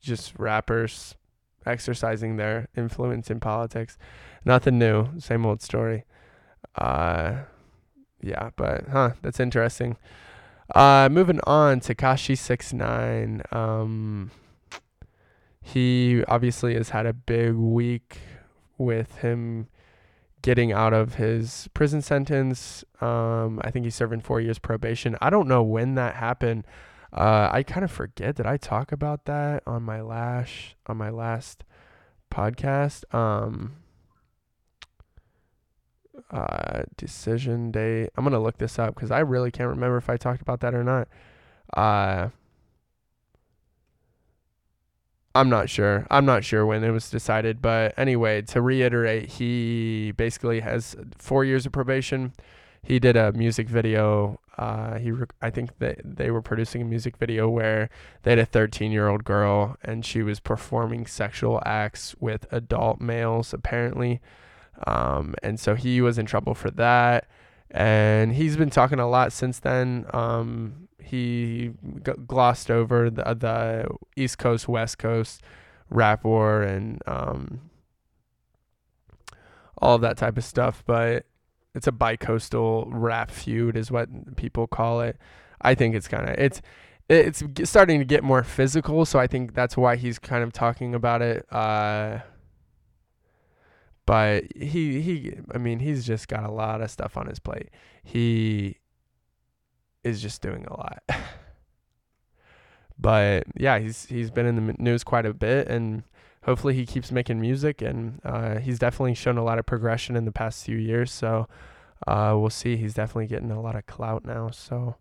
Just 0.00 0.38
rappers 0.38 1.16
exercising 1.66 2.36
their 2.36 2.68
influence 2.76 3.30
in 3.30 3.40
politics. 3.40 3.96
Nothing 4.44 4.78
new, 4.78 5.18
same 5.18 5.46
old 5.46 5.62
story. 5.62 6.04
Uh 6.76 7.44
yeah, 8.20 8.50
but 8.56 8.88
huh, 8.88 9.12
that's 9.22 9.40
interesting. 9.40 9.96
Uh 10.74 11.08
moving 11.10 11.40
on, 11.44 11.80
Tekashi 11.80 12.36
six 12.36 12.72
nine. 12.72 13.42
Um 13.50 14.30
he 15.62 16.22
obviously 16.28 16.74
has 16.74 16.90
had 16.90 17.06
a 17.06 17.14
big 17.14 17.54
week 17.54 18.18
with 18.76 19.16
him 19.18 19.68
getting 20.44 20.72
out 20.72 20.92
of 20.92 21.14
his 21.14 21.70
prison 21.72 22.02
sentence. 22.02 22.85
Um, 23.00 23.62
I 23.64 23.70
think 23.70 23.87
he's 23.87 23.94
serving 23.94 24.20
four 24.20 24.42
years 24.42 24.59
probation. 24.59 25.16
I 25.22 25.30
don't 25.30 25.48
know 25.48 25.62
when 25.62 25.94
that 25.94 26.16
happened. 26.16 26.66
Uh, 27.14 27.48
I 27.50 27.62
kind 27.62 27.83
of 27.83 27.90
forget. 27.90 28.35
Did 28.35 28.44
I 28.44 28.59
talk 28.59 28.92
about 28.92 29.24
that 29.24 29.62
on 29.66 29.83
my 29.85 30.02
last 30.02 30.74
on 30.87 30.98
my 30.98 31.09
last 31.09 31.64
podcast? 32.30 33.04
Um, 33.14 33.76
uh, 36.30 36.83
decision 36.98 37.70
day. 37.70 38.11
I'm 38.14 38.22
gonna 38.22 38.38
look 38.38 38.59
this 38.59 38.78
up 38.78 38.94
because 38.94 39.11
I 39.11 39.20
really 39.20 39.50
can't 39.50 39.70
remember 39.70 39.96
if 39.96 40.11
I 40.11 40.18
talked 40.18 40.42
about 40.42 40.61
that 40.61 40.74
or 40.74 40.85
not. 40.85 41.09
Uh, 41.72 42.28
I'm 45.34 45.48
not 45.48 45.68
sure. 45.68 46.06
I'm 46.10 46.24
not 46.24 46.44
sure 46.44 46.64
when 46.64 46.84
it 46.84 46.90
was 46.90 47.10
decided, 47.10 47.60
but 47.60 47.92
anyway, 47.98 48.42
to 48.42 48.62
reiterate, 48.62 49.28
he 49.30 50.12
basically 50.16 50.60
has 50.60 50.94
four 51.18 51.44
years 51.44 51.66
of 51.66 51.72
probation. 51.72 52.32
He 52.82 53.00
did 53.00 53.16
a 53.16 53.32
music 53.32 53.68
video. 53.68 54.38
Uh, 54.56 54.98
he, 54.98 55.10
rec- 55.10 55.34
I 55.42 55.50
think 55.50 55.78
that 55.78 55.98
they 56.04 56.30
were 56.30 56.42
producing 56.42 56.82
a 56.82 56.84
music 56.84 57.16
video 57.16 57.48
where 57.48 57.90
they 58.22 58.30
had 58.30 58.38
a 58.38 58.46
13 58.46 58.92
year 58.92 59.08
old 59.08 59.24
girl 59.24 59.76
and 59.82 60.04
she 60.04 60.22
was 60.22 60.38
performing 60.38 61.06
sexual 61.06 61.60
acts 61.66 62.14
with 62.20 62.46
adult 62.52 63.00
males, 63.00 63.52
apparently. 63.52 64.20
Um, 64.86 65.34
and 65.42 65.58
so 65.58 65.74
he 65.74 66.00
was 66.00 66.18
in 66.18 66.26
trouble 66.26 66.54
for 66.54 66.70
that. 66.72 67.26
And 67.70 68.34
he's 68.34 68.56
been 68.56 68.70
talking 68.70 69.00
a 69.00 69.08
lot 69.08 69.32
since 69.32 69.58
then. 69.58 70.06
Um, 70.12 70.88
he 71.04 71.72
g- 72.04 72.12
glossed 72.26 72.70
over 72.70 73.10
the 73.10 73.22
the 73.34 73.86
East 74.16 74.38
Coast 74.38 74.68
West 74.68 74.98
Coast 74.98 75.42
rap 75.90 76.24
war 76.24 76.62
and 76.62 77.00
um, 77.06 77.70
all 79.78 79.94
of 79.94 80.00
that 80.00 80.16
type 80.16 80.36
of 80.36 80.44
stuff, 80.44 80.82
but 80.86 81.26
it's 81.74 81.86
a 81.86 81.92
bi-coastal 81.92 82.86
rap 82.90 83.30
feud 83.30 83.76
is 83.76 83.90
what 83.90 84.36
people 84.36 84.66
call 84.66 85.00
it. 85.00 85.16
I 85.60 85.74
think 85.74 85.94
it's 85.94 86.08
kind 86.08 86.28
of 86.28 86.36
it's 86.38 86.62
it's 87.08 87.42
starting 87.64 87.98
to 87.98 88.04
get 88.04 88.24
more 88.24 88.42
physical, 88.42 89.04
so 89.04 89.18
I 89.18 89.26
think 89.26 89.54
that's 89.54 89.76
why 89.76 89.96
he's 89.96 90.18
kind 90.18 90.42
of 90.42 90.52
talking 90.52 90.94
about 90.94 91.20
it. 91.20 91.46
Uh, 91.52 92.20
but 94.06 94.44
he 94.56 95.00
he 95.00 95.34
I 95.52 95.58
mean 95.58 95.80
he's 95.80 96.06
just 96.06 96.28
got 96.28 96.44
a 96.44 96.50
lot 96.50 96.80
of 96.80 96.90
stuff 96.90 97.16
on 97.16 97.26
his 97.26 97.38
plate. 97.38 97.70
He 98.02 98.78
is 100.04 100.22
just 100.22 100.42
doing 100.42 100.64
a 100.66 100.76
lot. 100.76 101.02
but 102.98 103.44
yeah, 103.56 103.78
he's 103.78 104.06
he's 104.06 104.30
been 104.30 104.46
in 104.46 104.66
the 104.66 104.74
news 104.78 105.04
quite 105.04 105.26
a 105.26 105.34
bit, 105.34 105.68
and 105.68 106.04
hopefully 106.44 106.74
he 106.74 106.86
keeps 106.86 107.10
making 107.10 107.40
music. 107.40 107.82
And 107.82 108.20
uh, 108.24 108.58
he's 108.58 108.78
definitely 108.78 109.14
shown 109.14 109.38
a 109.38 109.44
lot 109.44 109.58
of 109.58 109.66
progression 109.66 110.16
in 110.16 110.24
the 110.24 110.32
past 110.32 110.64
few 110.64 110.76
years. 110.76 111.10
So 111.10 111.48
uh, 112.06 112.34
we'll 112.36 112.50
see. 112.50 112.76
He's 112.76 112.94
definitely 112.94 113.26
getting 113.26 113.50
a 113.50 113.60
lot 113.60 113.74
of 113.74 113.86
clout 113.86 114.24
now. 114.24 114.50
So 114.50 114.96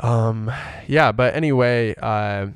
um, 0.00 0.50
yeah. 0.86 1.12
But 1.12 1.34
anyway, 1.34 1.94
uh, 2.00 2.48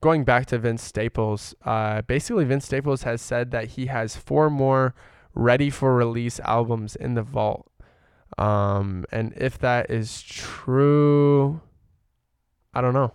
going 0.00 0.24
back 0.24 0.46
to 0.46 0.58
Vince 0.58 0.82
Staples, 0.82 1.54
uh, 1.64 2.02
basically 2.02 2.44
Vince 2.44 2.66
Staples 2.66 3.02
has 3.02 3.20
said 3.20 3.50
that 3.50 3.68
he 3.68 3.86
has 3.86 4.16
four 4.16 4.50
more 4.50 4.94
ready 5.34 5.70
for 5.70 5.94
release 5.94 6.40
albums 6.40 6.96
in 6.96 7.14
the 7.14 7.22
vault. 7.22 7.69
Um, 8.38 9.04
and 9.10 9.32
if 9.36 9.58
that 9.58 9.90
is 9.90 10.22
true, 10.22 11.60
I 12.72 12.80
don't 12.80 12.94
know. 12.94 13.12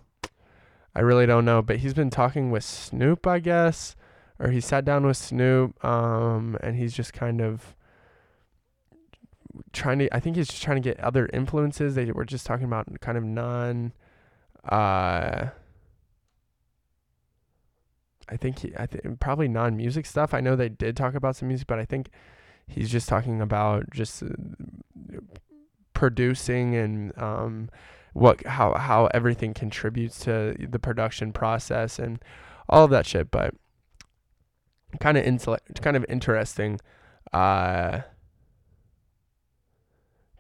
I 0.96 1.02
really 1.02 1.26
don't 1.26 1.46
know. 1.46 1.62
But 1.62 1.78
he's 1.78 1.94
been 1.94 2.10
talking 2.10 2.52
with 2.52 2.64
Snoop, 2.64 3.28
I 3.28 3.40
guess, 3.40 3.96
or 4.40 4.50
he 4.50 4.62
sat 4.62 4.86
down 4.86 5.06
with 5.06 5.18
Snoop, 5.18 5.84
um, 5.84 6.58
and 6.62 6.76
he's 6.76 6.94
just 6.94 7.14
kind 7.14 7.42
of 7.42 7.76
trying 9.74 10.00
to. 10.00 10.16
I 10.16 10.20
think 10.20 10.36
he's 10.36 10.48
just 10.48 10.64
trying 10.64 10.82
to 10.82 10.90
get 10.90 11.00
other 11.00 11.30
influences. 11.34 11.96
They 11.96 12.12
were 12.12 12.26
just 12.26 12.46
talking 12.46 12.66
about 12.66 12.88
kind 13.02 13.18
of 13.18 13.24
non. 13.24 13.94
Uh, 14.68 15.50
I 18.28 18.38
think 18.38 18.60
he, 18.60 18.74
I 18.76 18.88
think 18.88 19.20
probably 19.20 19.48
non-music 19.48 20.06
stuff. 20.06 20.34
I 20.34 20.42
know 20.42 20.56
they 20.56 20.70
did 20.70 20.98
talk 20.98 21.14
about 21.14 21.36
some 21.36 21.48
music, 21.48 21.68
but 21.68 21.80
I 21.80 21.86
think 21.86 22.10
he's 22.68 22.90
just 22.90 23.08
talking 23.08 23.42
about 23.42 23.90
just 23.92 24.24
uh, 24.24 24.28
producing 25.94 26.76
and 26.76 27.18
um, 27.18 27.70
what 28.14 28.46
how 28.46 28.74
how 28.76 29.08
everything 29.08 29.54
contributes 29.54 30.20
to 30.20 30.56
the 30.60 30.80
production 30.80 31.34
process 31.34 32.00
and 32.00 32.20
all 32.70 32.84
of 32.86 32.92
that 32.92 33.06
shit. 33.06 33.32
But 33.32 33.54
kind 35.00 35.18
of 35.18 35.24
intellect, 35.26 35.82
kind 35.82 35.98
of 35.98 36.06
interesting. 36.10 36.80
Uh, 37.34 38.02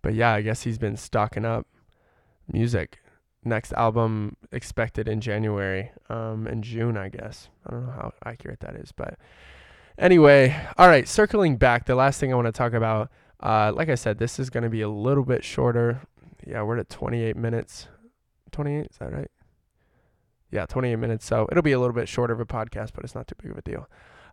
but 0.01 0.13
yeah, 0.13 0.33
I 0.33 0.41
guess 0.41 0.63
he's 0.63 0.77
been 0.77 0.97
stocking 0.97 1.45
up 1.45 1.67
music. 2.51 2.99
Next 3.43 3.73
album 3.73 4.37
expected 4.51 5.07
in 5.07 5.21
January, 5.21 5.91
um, 6.09 6.47
in 6.47 6.61
June, 6.61 6.97
I 6.97 7.09
guess. 7.09 7.49
I 7.65 7.71
don't 7.71 7.85
know 7.85 7.91
how 7.91 8.13
accurate 8.23 8.59
that 8.61 8.75
is, 8.75 8.91
but 8.91 9.17
Anyway, 9.97 10.55
all 10.77 10.87
right, 10.89 11.07
circling 11.07 11.55
back, 11.55 11.85
the 11.85 11.95
last 11.95 12.19
thing 12.19 12.33
I 12.33 12.35
want 12.35 12.47
to 12.47 12.51
talk 12.51 12.73
about, 12.73 13.09
uh, 13.39 13.71
like 13.73 13.87
I 13.87 13.95
said, 13.95 14.17
this 14.17 14.39
is 14.39 14.49
going 14.49 14.63
to 14.63 14.69
be 14.69 14.81
a 14.81 14.89
little 14.89 15.23
bit 15.23 15.43
shorter. 15.43 16.01
Yeah, 16.45 16.63
we're 16.63 16.77
at 16.77 16.89
28 16.89 17.37
minutes. 17.37 17.87
28, 18.51 18.87
is 18.91 18.97
that 18.99 19.13
right? 19.13 19.31
Yeah, 20.51 20.65
28 20.65 20.97
minutes. 20.97 21.25
So 21.25 21.47
it'll 21.49 21.63
be 21.63 21.71
a 21.71 21.79
little 21.79 21.95
bit 21.95 22.09
shorter 22.09 22.33
of 22.33 22.41
a 22.41 22.45
podcast, 22.45 22.91
but 22.93 23.05
it's 23.05 23.15
not 23.15 23.27
too 23.27 23.35
big 23.41 23.51
of 23.51 23.57
a 23.57 23.61
deal. 23.61 23.87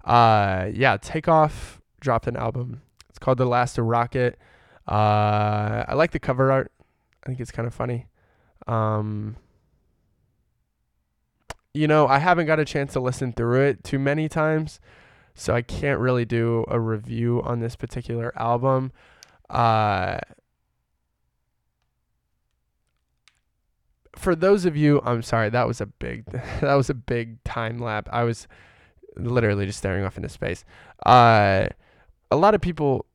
Uh, 0.04 0.68
yeah, 0.72 0.96
Takeoff 0.96 1.80
dropped 2.00 2.26
an 2.26 2.36
album. 2.36 2.82
It's 3.08 3.20
called 3.20 3.38
The 3.38 3.46
Last 3.46 3.78
Rocket. 3.78 4.38
Uh, 4.88 5.84
I 5.86 5.94
like 5.94 6.10
the 6.10 6.18
cover 6.18 6.50
art. 6.50 6.72
I 7.22 7.28
think 7.28 7.38
it's 7.38 7.52
kind 7.52 7.68
of 7.68 7.74
funny. 7.74 8.06
Um, 8.66 9.36
you 11.72 11.86
know, 11.86 12.08
I 12.08 12.18
haven't 12.18 12.46
got 12.46 12.58
a 12.58 12.64
chance 12.64 12.94
to 12.94 13.00
listen 13.00 13.32
through 13.32 13.62
it 13.62 13.84
too 13.84 14.00
many 14.00 14.28
times 14.28 14.80
so 15.34 15.54
I 15.54 15.62
can't 15.62 16.00
really 16.00 16.24
do 16.24 16.64
a 16.68 16.78
review 16.78 17.42
on 17.42 17.60
this 17.60 17.76
particular 17.76 18.32
album. 18.36 18.92
Uh, 19.48 20.18
for 24.16 24.34
those 24.36 24.64
of 24.64 24.76
you, 24.76 25.00
I'm 25.04 25.22
sorry, 25.22 25.50
that 25.50 25.66
was 25.66 25.80
a 25.80 25.86
big, 25.86 26.26
that 26.60 26.74
was 26.74 26.90
a 26.90 26.94
big 26.94 27.42
time 27.44 27.78
lap. 27.78 28.08
I 28.12 28.24
was 28.24 28.46
literally 29.16 29.66
just 29.66 29.78
staring 29.78 30.04
off 30.04 30.16
into 30.16 30.28
space. 30.28 30.64
Uh, 31.04 31.66
a 32.30 32.36
lot 32.36 32.54
of 32.54 32.60
people 32.60 33.06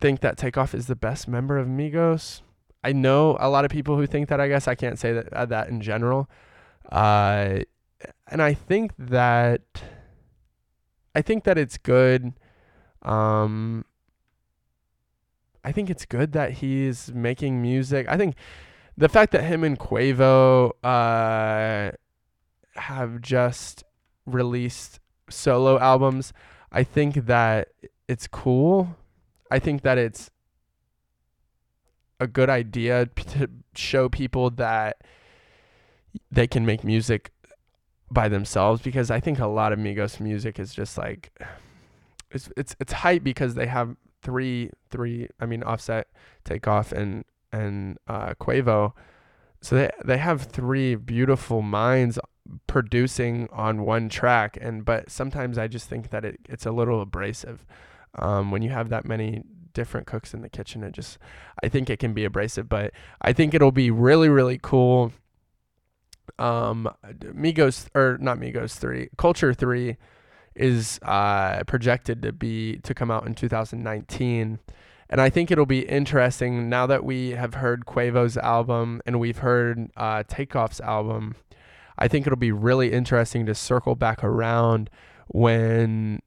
think 0.00 0.20
that 0.20 0.36
Takeoff 0.36 0.74
is 0.74 0.86
the 0.86 0.96
best 0.96 1.28
member 1.28 1.58
of 1.58 1.66
Migos. 1.66 2.42
I 2.84 2.92
know 2.92 3.36
a 3.40 3.48
lot 3.48 3.64
of 3.64 3.70
people 3.70 3.96
who 3.96 4.06
think 4.06 4.28
that. 4.28 4.40
I 4.40 4.48
guess 4.48 4.66
I 4.66 4.74
can't 4.74 4.98
say 4.98 5.12
that 5.12 5.32
uh, 5.32 5.46
that 5.46 5.68
in 5.68 5.80
general. 5.80 6.28
Uh, 6.90 7.60
and 8.26 8.42
I 8.42 8.54
think 8.54 8.92
that 8.98 9.62
I 11.14 11.22
think 11.22 11.44
that 11.44 11.58
it's 11.58 11.78
good. 11.78 12.32
Um, 13.02 13.84
I 15.64 15.72
think 15.72 15.90
it's 15.90 16.04
good 16.04 16.32
that 16.32 16.52
he's 16.54 17.12
making 17.12 17.60
music. 17.60 18.06
I 18.08 18.16
think 18.16 18.34
the 18.96 19.08
fact 19.08 19.32
that 19.32 19.44
him 19.44 19.64
and 19.64 19.78
Quavo 19.78 20.72
uh, 20.82 21.92
have 22.74 23.20
just 23.20 23.84
released 24.26 25.00
solo 25.28 25.78
albums, 25.78 26.32
I 26.70 26.84
think 26.84 27.26
that 27.26 27.68
it's 28.08 28.26
cool. 28.26 28.96
I 29.50 29.58
think 29.58 29.82
that 29.82 29.98
it's 29.98 30.30
a 32.18 32.26
good 32.26 32.48
idea 32.48 33.06
to 33.06 33.48
show 33.74 34.08
people 34.08 34.50
that 34.50 35.02
they 36.30 36.46
can 36.46 36.64
make 36.64 36.84
music 36.84 37.32
by 38.12 38.28
themselves 38.28 38.82
because 38.82 39.10
I 39.10 39.20
think 39.20 39.38
a 39.38 39.46
lot 39.46 39.72
of 39.72 39.78
Migos 39.78 40.20
music 40.20 40.58
is 40.58 40.74
just 40.74 40.98
like 40.98 41.32
it's 42.30 42.50
it's 42.56 42.76
it's 42.80 42.92
hype 42.92 43.24
because 43.24 43.54
they 43.54 43.66
have 43.66 43.96
three 44.22 44.70
three 44.90 45.28
I 45.40 45.46
mean 45.46 45.62
Offset, 45.62 46.08
Takeoff 46.44 46.92
and 46.92 47.24
and 47.52 47.98
uh, 48.08 48.34
Quavo. 48.40 48.92
So 49.60 49.76
they 49.76 49.90
they 50.04 50.18
have 50.18 50.42
three 50.42 50.94
beautiful 50.94 51.62
minds 51.62 52.18
producing 52.66 53.48
on 53.52 53.84
one 53.84 54.08
track 54.08 54.58
and 54.60 54.84
but 54.84 55.10
sometimes 55.10 55.58
I 55.58 55.68
just 55.68 55.88
think 55.88 56.10
that 56.10 56.24
it, 56.24 56.40
it's 56.48 56.66
a 56.66 56.72
little 56.72 57.00
abrasive 57.00 57.64
um, 58.18 58.50
when 58.50 58.62
you 58.62 58.70
have 58.70 58.88
that 58.88 59.04
many 59.04 59.42
different 59.74 60.08
cooks 60.08 60.34
in 60.34 60.42
the 60.42 60.48
kitchen 60.48 60.82
it 60.82 60.92
just 60.92 61.18
I 61.62 61.68
think 61.68 61.88
it 61.88 62.00
can 62.00 62.12
be 62.12 62.24
abrasive 62.24 62.68
but 62.68 62.92
I 63.22 63.32
think 63.32 63.54
it'll 63.54 63.70
be 63.70 63.92
really 63.92 64.28
really 64.28 64.58
cool 64.60 65.12
um 66.38 66.88
Migos 67.22 67.86
or 67.94 68.18
not 68.20 68.38
Migos 68.38 68.76
3 68.78 69.10
Culture 69.16 69.52
3 69.52 69.96
is 70.54 70.98
uh 71.02 71.62
projected 71.64 72.22
to 72.22 72.32
be 72.32 72.78
to 72.78 72.94
come 72.94 73.10
out 73.10 73.26
in 73.26 73.34
2019 73.34 74.58
and 75.12 75.20
I 75.20 75.28
think 75.28 75.50
it'll 75.50 75.66
be 75.66 75.80
interesting 75.80 76.70
now 76.70 76.86
that 76.86 77.04
we 77.04 77.32
have 77.32 77.52
heard 77.52 77.84
Quavo's 77.84 78.38
album 78.38 79.02
and 79.04 79.20
we've 79.20 79.36
heard 79.36 79.90
uh, 79.94 80.22
Takeoff's 80.22 80.80
album. 80.80 81.34
I 81.98 82.08
think 82.08 82.26
it'll 82.26 82.38
be 82.38 82.50
really 82.50 82.92
interesting 82.92 83.44
to 83.44 83.54
circle 83.54 83.94
back 83.94 84.24
around 84.24 84.88
when 85.28 86.22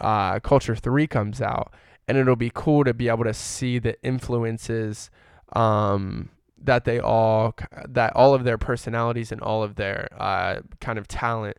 uh, 0.00 0.40
Culture 0.40 0.74
3 0.74 1.06
comes 1.06 1.42
out. 1.42 1.74
And 2.08 2.16
it'll 2.16 2.36
be 2.36 2.50
cool 2.54 2.84
to 2.84 2.94
be 2.94 3.08
able 3.08 3.24
to 3.24 3.34
see 3.34 3.78
the 3.78 4.02
influences 4.02 5.10
um, 5.52 6.30
that 6.66 6.84
they 6.84 7.00
all, 7.00 7.54
that 7.88 8.14
all 8.14 8.34
of 8.34 8.44
their 8.44 8.58
personalities 8.58 9.32
and 9.32 9.40
all 9.40 9.62
of 9.62 9.76
their 9.76 10.08
uh, 10.16 10.60
kind 10.80 10.98
of 10.98 11.08
talent 11.08 11.56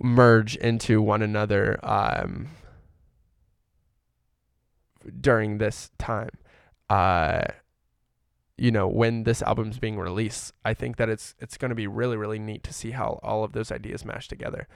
merge 0.00 0.56
into 0.56 1.02
one 1.02 1.22
another. 1.22 1.78
Um, 1.82 2.48
during 5.20 5.58
this 5.58 5.90
time. 5.98 6.30
Uh, 6.88 7.42
you 8.56 8.70
know, 8.70 8.88
when 8.88 9.24
this 9.24 9.42
album's 9.42 9.78
being 9.78 9.98
released, 9.98 10.52
I 10.64 10.72
think 10.74 10.96
that 10.96 11.08
it's 11.08 11.34
it's 11.38 11.58
going 11.58 11.68
to 11.68 11.74
be 11.74 11.86
really 11.86 12.16
really 12.16 12.38
neat 12.38 12.62
to 12.64 12.72
see 12.72 12.92
how 12.92 13.20
all 13.22 13.44
of 13.44 13.52
those 13.52 13.70
ideas 13.70 14.04
mash 14.04 14.28
together. 14.28 14.66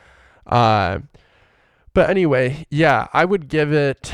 Uh, 0.47 1.01
but 1.95 2.11
anyway, 2.11 2.67
yeah, 2.71 3.09
I 3.13 3.25
would 3.25 3.49
give 3.49 3.73
it 3.73 4.13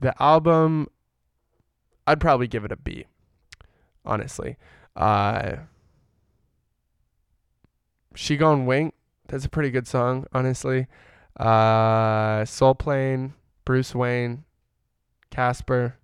the 0.00 0.20
album. 0.22 0.88
I'd 2.06 2.20
probably 2.20 2.48
give 2.48 2.64
it 2.64 2.72
a 2.72 2.76
B, 2.76 3.06
honestly. 4.04 4.56
Uh, 4.96 5.56
She 8.14 8.36
Gon 8.36 8.66
Wink, 8.66 8.94
that's 9.28 9.44
a 9.44 9.48
pretty 9.48 9.70
good 9.70 9.86
song, 9.86 10.26
honestly. 10.32 10.86
Uh, 11.38 12.44
Soul 12.44 12.74
Plane, 12.74 13.34
Bruce 13.64 13.94
Wayne, 13.94 14.44
Casper. 15.30 15.96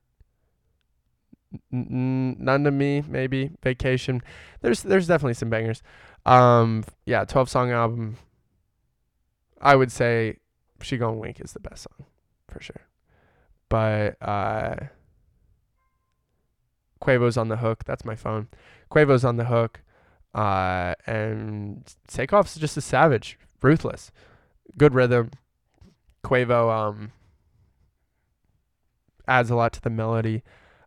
None 1.70 2.64
to 2.64 2.70
me, 2.70 3.02
maybe 3.06 3.50
Vacation. 3.62 4.22
There's 4.60 4.82
there's 4.82 5.06
definitely 5.06 5.34
some 5.34 5.50
bangers. 5.50 5.82
Um, 6.24 6.84
yeah, 7.06 7.24
twelve 7.24 7.48
song 7.48 7.70
album. 7.70 8.16
I 9.60 9.76
would 9.76 9.90
say 9.92 10.38
"She 10.80 10.96
Gon 10.96 11.18
Wink" 11.18 11.40
is 11.40 11.52
the 11.52 11.60
best 11.60 11.82
song 11.82 12.06
for 12.48 12.60
sure, 12.60 12.82
but 13.68 14.16
uh, 14.22 14.76
Quavo's 17.02 17.36
on 17.36 17.48
the 17.48 17.56
hook. 17.56 17.84
That's 17.84 18.04
my 18.04 18.14
phone. 18.14 18.48
Quavo's 18.90 19.24
on 19.24 19.36
the 19.36 19.46
hook, 19.46 19.80
uh, 20.34 20.94
and 21.06 21.84
Takeoff's 22.08 22.56
just 22.56 22.76
a 22.76 22.80
savage, 22.80 23.38
ruthless, 23.62 24.10
good 24.76 24.94
rhythm. 24.94 25.30
Quavo, 26.24 26.70
um, 26.70 27.12
adds 29.26 29.50
a 29.50 29.56
lot 29.56 29.72
to 29.72 29.80
the 29.80 29.90
melody. 29.90 30.42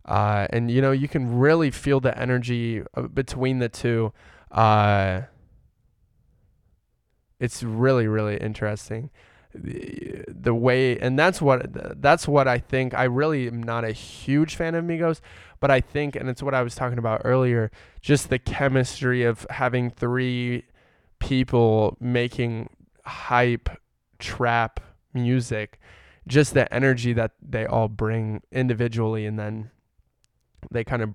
Uh, 0.05 0.47
and 0.49 0.69
you 0.69 0.81
know 0.81 0.91
you 0.91 1.07
can 1.07 1.37
really 1.37 1.71
feel 1.71 2.01
the 2.01 2.17
energy 2.17 2.83
uh, 2.95 3.03
between 3.03 3.59
the 3.59 3.69
two. 3.69 4.11
Uh, 4.51 5.21
it's 7.39 7.63
really 7.63 8.07
really 8.07 8.37
interesting 8.37 9.09
the, 9.55 10.23
the 10.27 10.53
way 10.53 10.97
and 10.99 11.17
that's 11.17 11.41
what 11.41 12.01
that's 12.01 12.27
what 12.27 12.47
I 12.47 12.57
think. 12.57 12.93
I 12.93 13.03
really 13.03 13.47
am 13.47 13.61
not 13.61 13.83
a 13.83 13.91
huge 13.91 14.55
fan 14.55 14.75
of 14.75 14.85
Migos 14.85 15.21
but 15.59 15.71
I 15.71 15.79
think 15.79 16.15
and 16.15 16.29
it's 16.29 16.43
what 16.43 16.53
I 16.53 16.61
was 16.61 16.75
talking 16.75 16.97
about 16.97 17.21
earlier 17.23 17.71
just 18.01 18.29
the 18.29 18.39
chemistry 18.39 19.23
of 19.23 19.45
having 19.49 19.89
three 19.89 20.65
people 21.19 21.97
making 21.99 22.69
hype 23.05 23.69
trap 24.19 24.79
music 25.13 25.79
just 26.27 26.53
the 26.53 26.73
energy 26.73 27.13
that 27.13 27.31
they 27.41 27.65
all 27.65 27.87
bring 27.87 28.41
individually 28.51 29.25
and 29.25 29.37
then 29.37 29.69
they 30.71 30.83
kind 30.83 31.01
of 31.01 31.11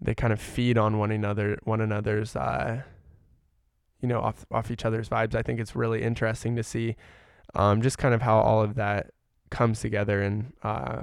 they 0.00 0.14
kind 0.14 0.32
of 0.32 0.40
feed 0.40 0.78
on 0.78 0.98
one 0.98 1.10
another 1.10 1.58
one 1.64 1.80
another's 1.80 2.36
uh 2.36 2.82
you 4.00 4.08
know 4.08 4.20
off 4.20 4.46
off 4.50 4.70
each 4.70 4.84
other's 4.84 5.08
vibes. 5.08 5.34
I 5.34 5.42
think 5.42 5.60
it's 5.60 5.76
really 5.76 6.02
interesting 6.02 6.56
to 6.56 6.62
see 6.62 6.96
um 7.54 7.82
just 7.82 7.98
kind 7.98 8.14
of 8.14 8.22
how 8.22 8.38
all 8.38 8.62
of 8.62 8.74
that 8.74 9.10
comes 9.50 9.80
together 9.80 10.22
and 10.22 10.52
uh 10.62 11.02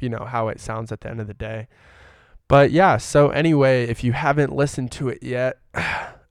you 0.00 0.08
know 0.08 0.24
how 0.24 0.48
it 0.48 0.60
sounds 0.60 0.90
at 0.92 1.00
the 1.00 1.08
end 1.08 1.20
of 1.20 1.26
the 1.26 1.34
day 1.34 1.68
but 2.48 2.70
yeah 2.70 2.96
so 2.96 3.30
anyway 3.30 3.84
if 3.84 4.02
you 4.02 4.12
haven't 4.12 4.54
listened 4.54 4.90
to 4.90 5.08
it 5.08 5.22
yet 5.22 5.58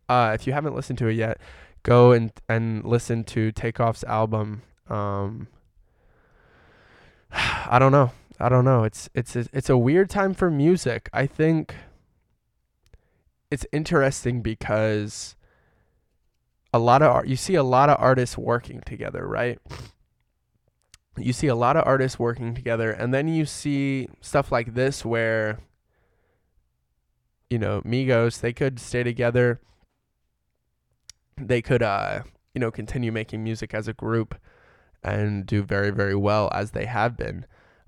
uh 0.09 0.31
if 0.33 0.45
you 0.45 0.53
haven't 0.53 0.75
listened 0.75 0.97
to 0.97 1.07
it 1.07 1.13
yet 1.13 1.39
go 1.81 2.11
and 2.11 2.31
and 2.49 2.83
listen 2.85 3.23
to 3.23 3.51
takeoff's 3.51 4.03
album 4.03 4.61
um 4.89 5.47
I 7.69 7.79
don't 7.79 7.91
know. 7.91 8.11
I 8.39 8.49
don't 8.49 8.65
know. 8.65 8.83
It's 8.83 9.09
it's 9.13 9.35
it's 9.35 9.69
a 9.69 9.77
weird 9.77 10.09
time 10.09 10.33
for 10.33 10.49
music. 10.49 11.09
I 11.13 11.25
think 11.25 11.75
it's 13.51 13.65
interesting 13.71 14.41
because 14.41 15.35
a 16.73 16.79
lot 16.79 17.01
of 17.01 17.11
art, 17.11 17.27
you 17.27 17.35
see 17.35 17.55
a 17.55 17.63
lot 17.63 17.89
of 17.89 17.97
artists 17.99 18.37
working 18.37 18.81
together, 18.81 19.27
right? 19.27 19.59
You 21.17 21.31
see 21.31 21.47
a 21.47 21.55
lot 21.55 21.77
of 21.77 21.85
artists 21.85 22.17
working 22.17 22.55
together 22.55 22.91
and 22.91 23.13
then 23.13 23.27
you 23.27 23.45
see 23.45 24.09
stuff 24.19 24.51
like 24.51 24.73
this 24.73 25.05
where 25.05 25.59
you 27.49 27.59
know, 27.59 27.81
Migos, 27.83 28.39
they 28.39 28.51
could 28.51 28.79
stay 28.79 29.03
together. 29.03 29.61
They 31.37 31.61
could 31.61 31.83
uh, 31.83 32.23
you 32.53 32.59
know, 32.59 32.71
continue 32.71 33.11
making 33.11 33.43
music 33.43 33.73
as 33.73 33.87
a 33.87 33.93
group 33.93 34.35
and 35.03 35.45
do 35.45 35.63
very, 35.63 35.91
very 35.91 36.15
well 36.15 36.49
as 36.53 36.71
they 36.71 36.85
have 36.85 37.17
been. 37.17 37.45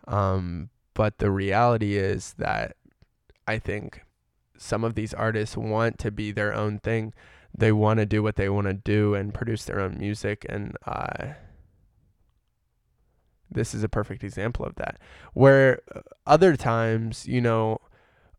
Um, 0.08 0.70
but 0.94 1.18
the 1.18 1.32
reality 1.32 1.96
is 1.98 2.36
that 2.38 2.76
I 3.48 3.60
think 3.60 4.04
some 4.58 4.84
of 4.84 4.96
these 4.96 5.14
artists 5.14 5.56
want 5.58 5.98
to 6.00 6.12
be 6.12 6.32
their 6.32 6.54
own 6.54 6.80
thing. 6.80 7.14
They 7.58 7.72
want 7.72 8.00
to 8.00 8.06
do 8.06 8.22
what 8.22 8.36
they 8.36 8.50
want 8.50 8.68
to 8.68 8.74
do 8.74 9.16
and 9.16 9.34
produce 9.34 9.66
their 9.66 9.80
own 9.80 9.98
music. 9.98 10.46
And 10.50 10.76
uh, 10.86 11.34
this 13.50 13.74
is 13.74 13.84
a 13.84 13.90
perfect 13.90 14.24
example 14.24 14.66
of 14.66 14.76
that. 14.76 15.00
Where 15.34 15.82
uh, 15.96 16.02
other 16.26 16.56
times, 16.58 17.28
you 17.28 17.42
know, 17.42 17.80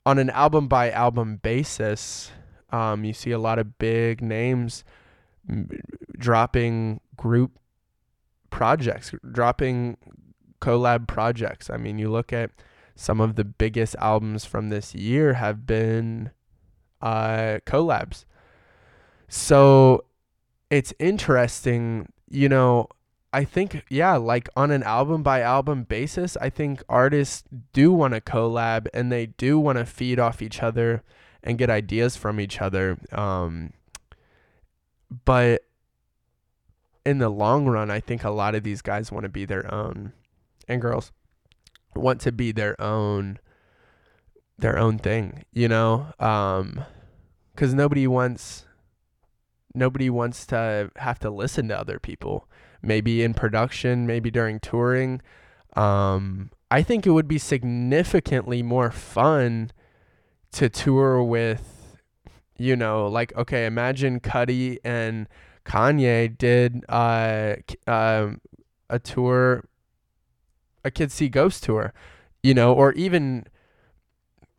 on 0.05 0.19
an 0.19 0.31
album 0.31 0.69
by 0.69 0.91
album 0.91 1.39
basis, 1.43 2.31
um, 2.71 3.05
you 3.05 3.13
see 3.13 3.31
a 3.31 3.39
lot 3.39 3.59
of 3.59 3.79
big 3.79 4.21
names 4.21 4.85
dropping 6.19 7.01
group 7.17 7.59
projects, 8.51 9.13
dropping 9.33 9.97
collab 10.61 11.07
projects. 11.07 11.71
I 11.71 11.77
mean, 11.77 11.99
you 11.99 12.11
look 12.11 12.33
at 12.33 12.51
some 12.95 13.21
of 13.21 13.37
the 13.37 13.45
biggest 13.45 13.95
albums 13.99 14.45
from 14.45 14.71
this 14.71 14.95
year 14.95 15.35
have 15.35 15.67
been 15.67 16.31
uh, 17.01 17.59
collabs. 17.67 18.25
So 19.29 20.05
it's 20.71 20.93
interesting, 20.99 22.13
you 22.29 22.49
know. 22.49 22.89
I 23.33 23.45
think, 23.45 23.85
yeah, 23.91 24.17
like 24.17 24.49
on 24.57 24.71
an 24.71 24.83
album 24.83 25.23
by 25.23 25.43
album 25.43 25.83
basis, 25.83 26.39
I 26.39 26.49
think 26.49 26.83
artists 26.89 27.45
do 27.75 27.93
want 27.93 28.15
to 28.15 28.21
collab 28.23 28.87
and 28.95 29.13
they 29.13 29.27
do 29.27 29.59
want 29.59 29.77
to 29.77 29.85
feed 29.85 30.19
off 30.19 30.41
each 30.41 30.63
other 30.63 31.03
and 31.43 31.59
get 31.59 31.69
ideas 31.69 32.17
from 32.17 32.41
each 32.41 32.63
other. 32.63 32.97
Um, 33.13 33.75
but 35.27 35.63
in 37.05 37.19
the 37.19 37.29
long 37.29 37.67
run, 37.67 37.91
I 37.91 38.01
think 38.01 38.25
a 38.25 38.31
lot 38.31 38.55
of 38.55 38.63
these 38.63 38.83
guys 38.83 39.13
want 39.13 39.25
to 39.25 39.29
be 39.29 39.45
their 39.45 39.73
own 39.73 40.13
and 40.69 40.83
girls 40.83 41.13
want 41.95 42.21
to 42.23 42.33
be 42.33 42.53
their 42.53 42.81
own 42.81 43.39
their 44.59 44.79
own 44.79 44.99
thing, 44.99 45.45
you 45.53 45.69
know? 45.69 46.13
Um 46.19 46.85
cuz 47.55 47.73
nobody 47.75 48.07
wants 48.07 48.66
nobody 49.77 50.11
wants 50.11 50.47
to 50.47 50.91
have 50.97 51.19
to 51.21 51.31
listen 51.31 51.69
to 51.69 51.79
other 51.79 51.99
people. 51.99 52.49
Maybe 52.83 53.23
in 53.23 53.35
production, 53.35 54.07
maybe 54.07 54.31
during 54.31 54.61
touring. 54.61 55.21
Um 55.75 56.51
I 56.71 56.83
think 56.83 57.07
it 57.07 57.11
would 57.11 57.29
be 57.29 57.39
significantly 57.39 58.63
more 58.63 58.91
fun 58.91 59.71
to 60.53 60.69
tour 60.69 61.23
with 61.23 61.97
you 62.59 62.75
know, 62.77 63.07
like 63.07 63.37
okay, 63.37 63.67
imagine 63.67 64.21
Cudi 64.21 64.79
and 64.85 65.29
Kanye 65.65 66.37
did 66.37 66.85
uh, 66.89 67.57
uh, 67.87 68.31
a 68.89 68.99
tour, 68.99 69.69
a 70.85 70.91
Kids 70.91 71.15
See 71.15 71.29
Ghost 71.29 71.65
tour, 71.65 71.93
you 72.43 72.55
know, 72.55 72.73
or 72.73 72.93
even 72.93 73.47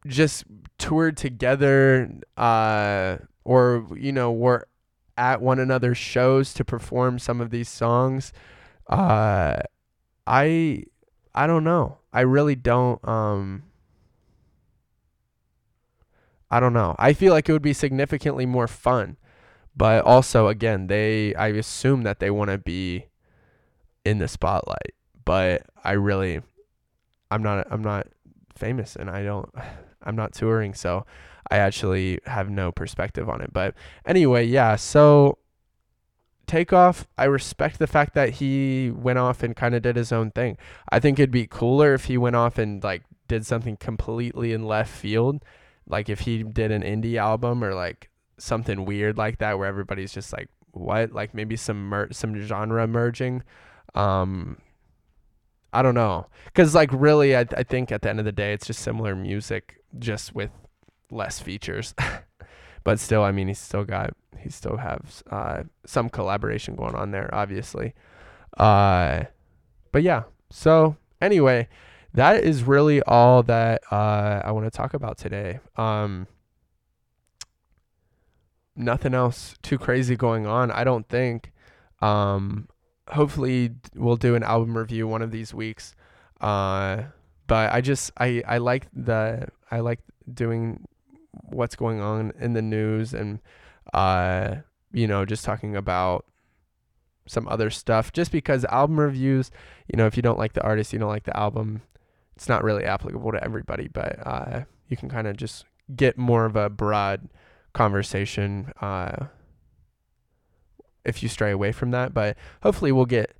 just 0.05 0.45
toured 0.78 1.18
together 1.18 2.09
uh 2.38 3.18
or 3.43 3.88
you 3.97 4.11
know 4.11 4.32
were 4.32 4.68
at 5.18 5.41
one 5.41 5.59
another's 5.59 5.97
shows 5.97 6.53
to 6.53 6.63
perform 6.63 7.20
some 7.20 7.41
of 7.41 7.49
these 7.49 7.70
songs 7.70 8.32
uh 8.88 9.57
i 10.26 10.84
i 11.36 11.45
don't 11.47 11.63
know. 11.63 11.97
I 12.13 12.22
really 12.22 12.55
don't 12.55 13.05
um 13.07 13.63
i 16.49 16.59
don't 16.59 16.74
know. 16.74 16.95
I 16.97 17.13
feel 17.13 17.34
like 17.34 17.49
it 17.49 17.51
would 17.51 17.61
be 17.61 17.74
significantly 17.74 18.45
more 18.45 18.68
fun 18.68 19.18
but 19.78 20.03
also 20.03 20.47
again 20.47 20.88
they 20.88 21.34
i 21.36 21.47
assume 21.47 22.01
that 22.01 22.20
they 22.20 22.32
want 22.32 22.49
to 22.49 22.57
be 22.57 23.05
in 24.03 24.18
the 24.18 24.28
spotlight 24.28 24.95
but 25.24 25.61
i 25.84 25.91
really 25.91 26.41
i'm 27.30 27.43
not 27.43 27.68
i'm 27.72 27.84
not 27.84 28.07
famous 28.55 28.95
and 28.95 29.09
i 29.09 29.24
don't 29.24 29.49
i'm 30.08 30.16
not 30.16 30.34
touring 30.34 30.74
so 30.74 31.05
i 31.51 31.58
actually 31.58 32.20
have 32.26 32.49
no 32.49 32.72
perspective 32.72 33.30
on 33.30 33.41
it. 33.41 33.53
But 33.53 33.76
anyway 34.05 34.45
yeah 34.45 34.76
so 34.76 35.38
takeoff 36.47 37.05
i 37.18 37.26
respect 37.26 37.78
the 37.78 37.88
fact 37.88 38.14
that 38.16 38.30
he 38.36 38.91
went 38.95 39.20
off 39.20 39.43
and 39.43 39.55
kind 39.55 39.76
of 39.76 39.82
did 39.82 39.95
his 39.95 40.12
own 40.12 40.32
thing. 40.32 40.58
I 40.89 40.99
think 40.99 41.20
it'd 41.20 41.30
be 41.32 41.45
cooler 41.45 41.93
if 41.93 42.05
he 42.05 42.18
went 42.18 42.36
off 42.36 42.58
and 42.58 42.84
like 42.84 43.03
did 43.28 43.45
something 43.45 43.78
completely 43.78 44.53
in 44.53 44.66
left 44.66 44.91
field 44.91 45.43
like 45.88 46.10
if 46.10 46.22
he 46.22 46.43
did 46.43 46.72
an 46.72 46.82
indie 46.82 47.18
album 47.18 47.64
or 47.64 47.74
like 47.74 48.10
something 48.38 48.86
weird 48.86 49.18
like 49.18 49.39
that 49.39 49.58
where 49.58 49.68
everybody's 49.68 50.14
just 50.14 50.32
like 50.34 50.49
what? 50.72 51.12
Like 51.12 51.34
maybe 51.34 51.55
some 51.55 51.89
mer- 51.89 52.12
some 52.12 52.36
genre 52.39 52.88
merging. 52.88 53.43
Um 53.95 54.58
i 55.78 55.82
don't 55.82 55.95
know 55.95 56.25
because 56.45 56.75
like 56.75 56.89
really 56.91 57.36
I, 57.36 57.41
I 57.41 57.63
think 57.63 57.91
at 57.91 58.01
the 58.01 58.09
end 58.09 58.19
of 58.19 58.25
the 58.25 58.32
day 58.32 58.53
it's 58.53 58.67
just 58.67 58.82
similar 58.82 59.15
music 59.15 59.82
just 59.99 60.36
with 60.36 60.51
less 61.11 61.39
features 61.39 61.93
but 62.84 62.99
still 62.99 63.23
i 63.23 63.32
mean 63.32 63.47
he's 63.47 63.59
still 63.59 63.84
got 63.84 64.13
he 64.38 64.49
still 64.49 64.78
has 64.78 65.23
uh 65.32 65.63
some 65.86 66.09
collaboration 66.09 66.75
going 66.75 66.95
on 66.95 67.11
there 67.11 67.30
obviously 67.34 67.93
uh 68.57 69.23
but 69.91 70.03
yeah 70.03 70.23
so 70.49 70.95
anyway 71.21 71.67
that 72.13 72.43
is 72.43 72.63
really 72.63 73.01
all 73.03 73.43
that 73.43 73.82
uh 73.91 74.41
i 74.43 74.51
want 74.51 74.65
to 74.65 74.71
talk 74.71 74.93
about 74.93 75.17
today 75.17 75.59
um 75.75 76.28
nothing 78.78 79.13
else 79.13 79.55
too 79.61 79.78
crazy 79.78 80.15
going 80.15 80.45
on. 80.45 80.71
I 80.71 80.84
don't 80.84 81.07
think. 81.09 81.51
Um, 82.01 82.67
hopefully 83.10 83.72
we'll 83.95 84.18
do 84.18 84.36
an 84.36 84.43
album 84.43 84.78
review 84.78 85.08
one 85.08 85.22
of 85.22 85.32
these 85.32 85.53
weeks. 85.53 85.95
Uh, 86.41 87.03
but 87.47 87.74
I 87.74 87.82
just 87.82 88.12
I 88.18 88.43
I 88.47 88.58
like 88.58 88.88
the 88.93 89.47
I 89.72 89.80
like 89.80 89.99
doing 90.32 90.86
what's 91.43 91.76
going 91.76 92.01
on 92.01 92.34
in 92.39 92.53
the 92.53 92.62
news 92.62 93.14
and 93.14 93.39
uh 93.93 94.55
you 94.91 95.08
know 95.08 95.24
just 95.24 95.45
talking 95.45 95.76
about 95.76 96.26
some 97.28 97.47
other 97.47 97.70
stuff 97.70 98.12
just 98.12 98.32
because 98.32 98.66
album 98.66 98.99
reviews 98.99 99.51
you 99.88 99.95
know 99.97 100.08
if 100.08 100.18
you 100.18 100.24
don't 100.24 100.39
like 100.39 100.53
the 100.53 100.64
artist 100.64 100.91
you 100.91 100.99
don't 100.99 101.10
like 101.10 101.24
the 101.24 101.38
album 101.38 101.82
it's 102.36 102.49
not 102.49 102.64
really 102.64 102.84
applicable 102.84 103.32
to 103.32 103.41
everybody 103.43 103.88
but 103.88 104.18
uh 104.26 104.62
you 104.89 104.97
can 104.97 105.10
kind 105.10 105.28
of 105.28 105.38
just 105.38 105.66
get 105.95 106.18
more 106.18 106.45
of 106.45 106.55
a 106.55 106.70
broad 106.70 107.30
conversation 107.74 108.72
uh, 108.82 109.28
if 111.08 111.24
you 111.24 111.30
stray 111.30 111.51
away 111.51 111.72
from 111.72 111.91
that. 111.91 112.14
But 112.14 112.38
hopefully, 112.62 112.91
we'll 112.91 113.05
get 113.05 113.36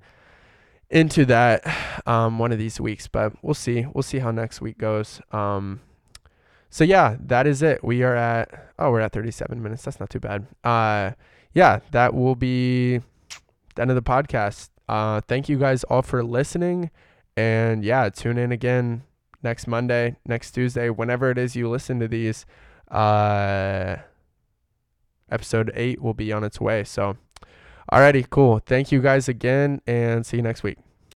into 0.90 1.24
that 1.26 1.64
um, 2.06 2.38
one 2.38 2.50
of 2.50 2.58
these 2.58 2.80
weeks. 2.80 3.06
But 3.06 3.32
we'll 3.42 3.54
see. 3.54 3.86
We'll 3.92 4.02
see 4.02 4.18
how 4.18 4.30
next 4.30 4.60
week 4.60 4.78
goes. 4.78 5.20
Um, 5.30 5.80
so 6.70 6.84
yeah, 6.84 7.16
that 7.20 7.46
is 7.46 7.62
it. 7.62 7.82
We 7.82 8.02
are 8.02 8.16
at 8.16 8.72
oh, 8.78 8.90
we're 8.90 9.00
at 9.00 9.12
37 9.12 9.62
minutes. 9.62 9.84
That's 9.84 10.00
not 10.00 10.10
too 10.10 10.20
bad. 10.20 10.46
Uh, 10.64 11.12
yeah, 11.54 11.80
that 11.92 12.14
will 12.14 12.34
be 12.34 12.98
the 13.74 13.82
end 13.82 13.90
of 13.90 13.94
the 13.94 14.02
podcast. 14.02 14.70
Uh, 14.88 15.20
thank 15.28 15.48
you 15.48 15.58
guys 15.58 15.84
all 15.84 16.02
for 16.02 16.22
listening, 16.22 16.90
and 17.36 17.84
yeah, 17.84 18.08
tune 18.08 18.38
in 18.38 18.52
again 18.52 19.02
next 19.42 19.66
Monday, 19.66 20.16
next 20.26 20.52
Tuesday, 20.52 20.90
whenever 20.90 21.30
it 21.30 21.38
is 21.38 21.56
you 21.56 21.68
listen 21.68 22.00
to 22.00 22.08
these. 22.08 22.46
Uh, 22.90 23.96
episode 25.30 25.70
eight 25.74 26.00
will 26.00 26.14
be 26.14 26.32
on 26.32 26.42
its 26.42 26.60
way. 26.60 26.84
So, 26.84 27.16
alrighty, 27.92 28.28
cool. 28.28 28.60
Thank 28.64 28.92
you 28.92 29.00
guys 29.00 29.28
again, 29.28 29.80
and 29.86 30.24
see 30.24 30.36
you 30.38 30.42
next 30.42 30.62
week. 30.62 30.78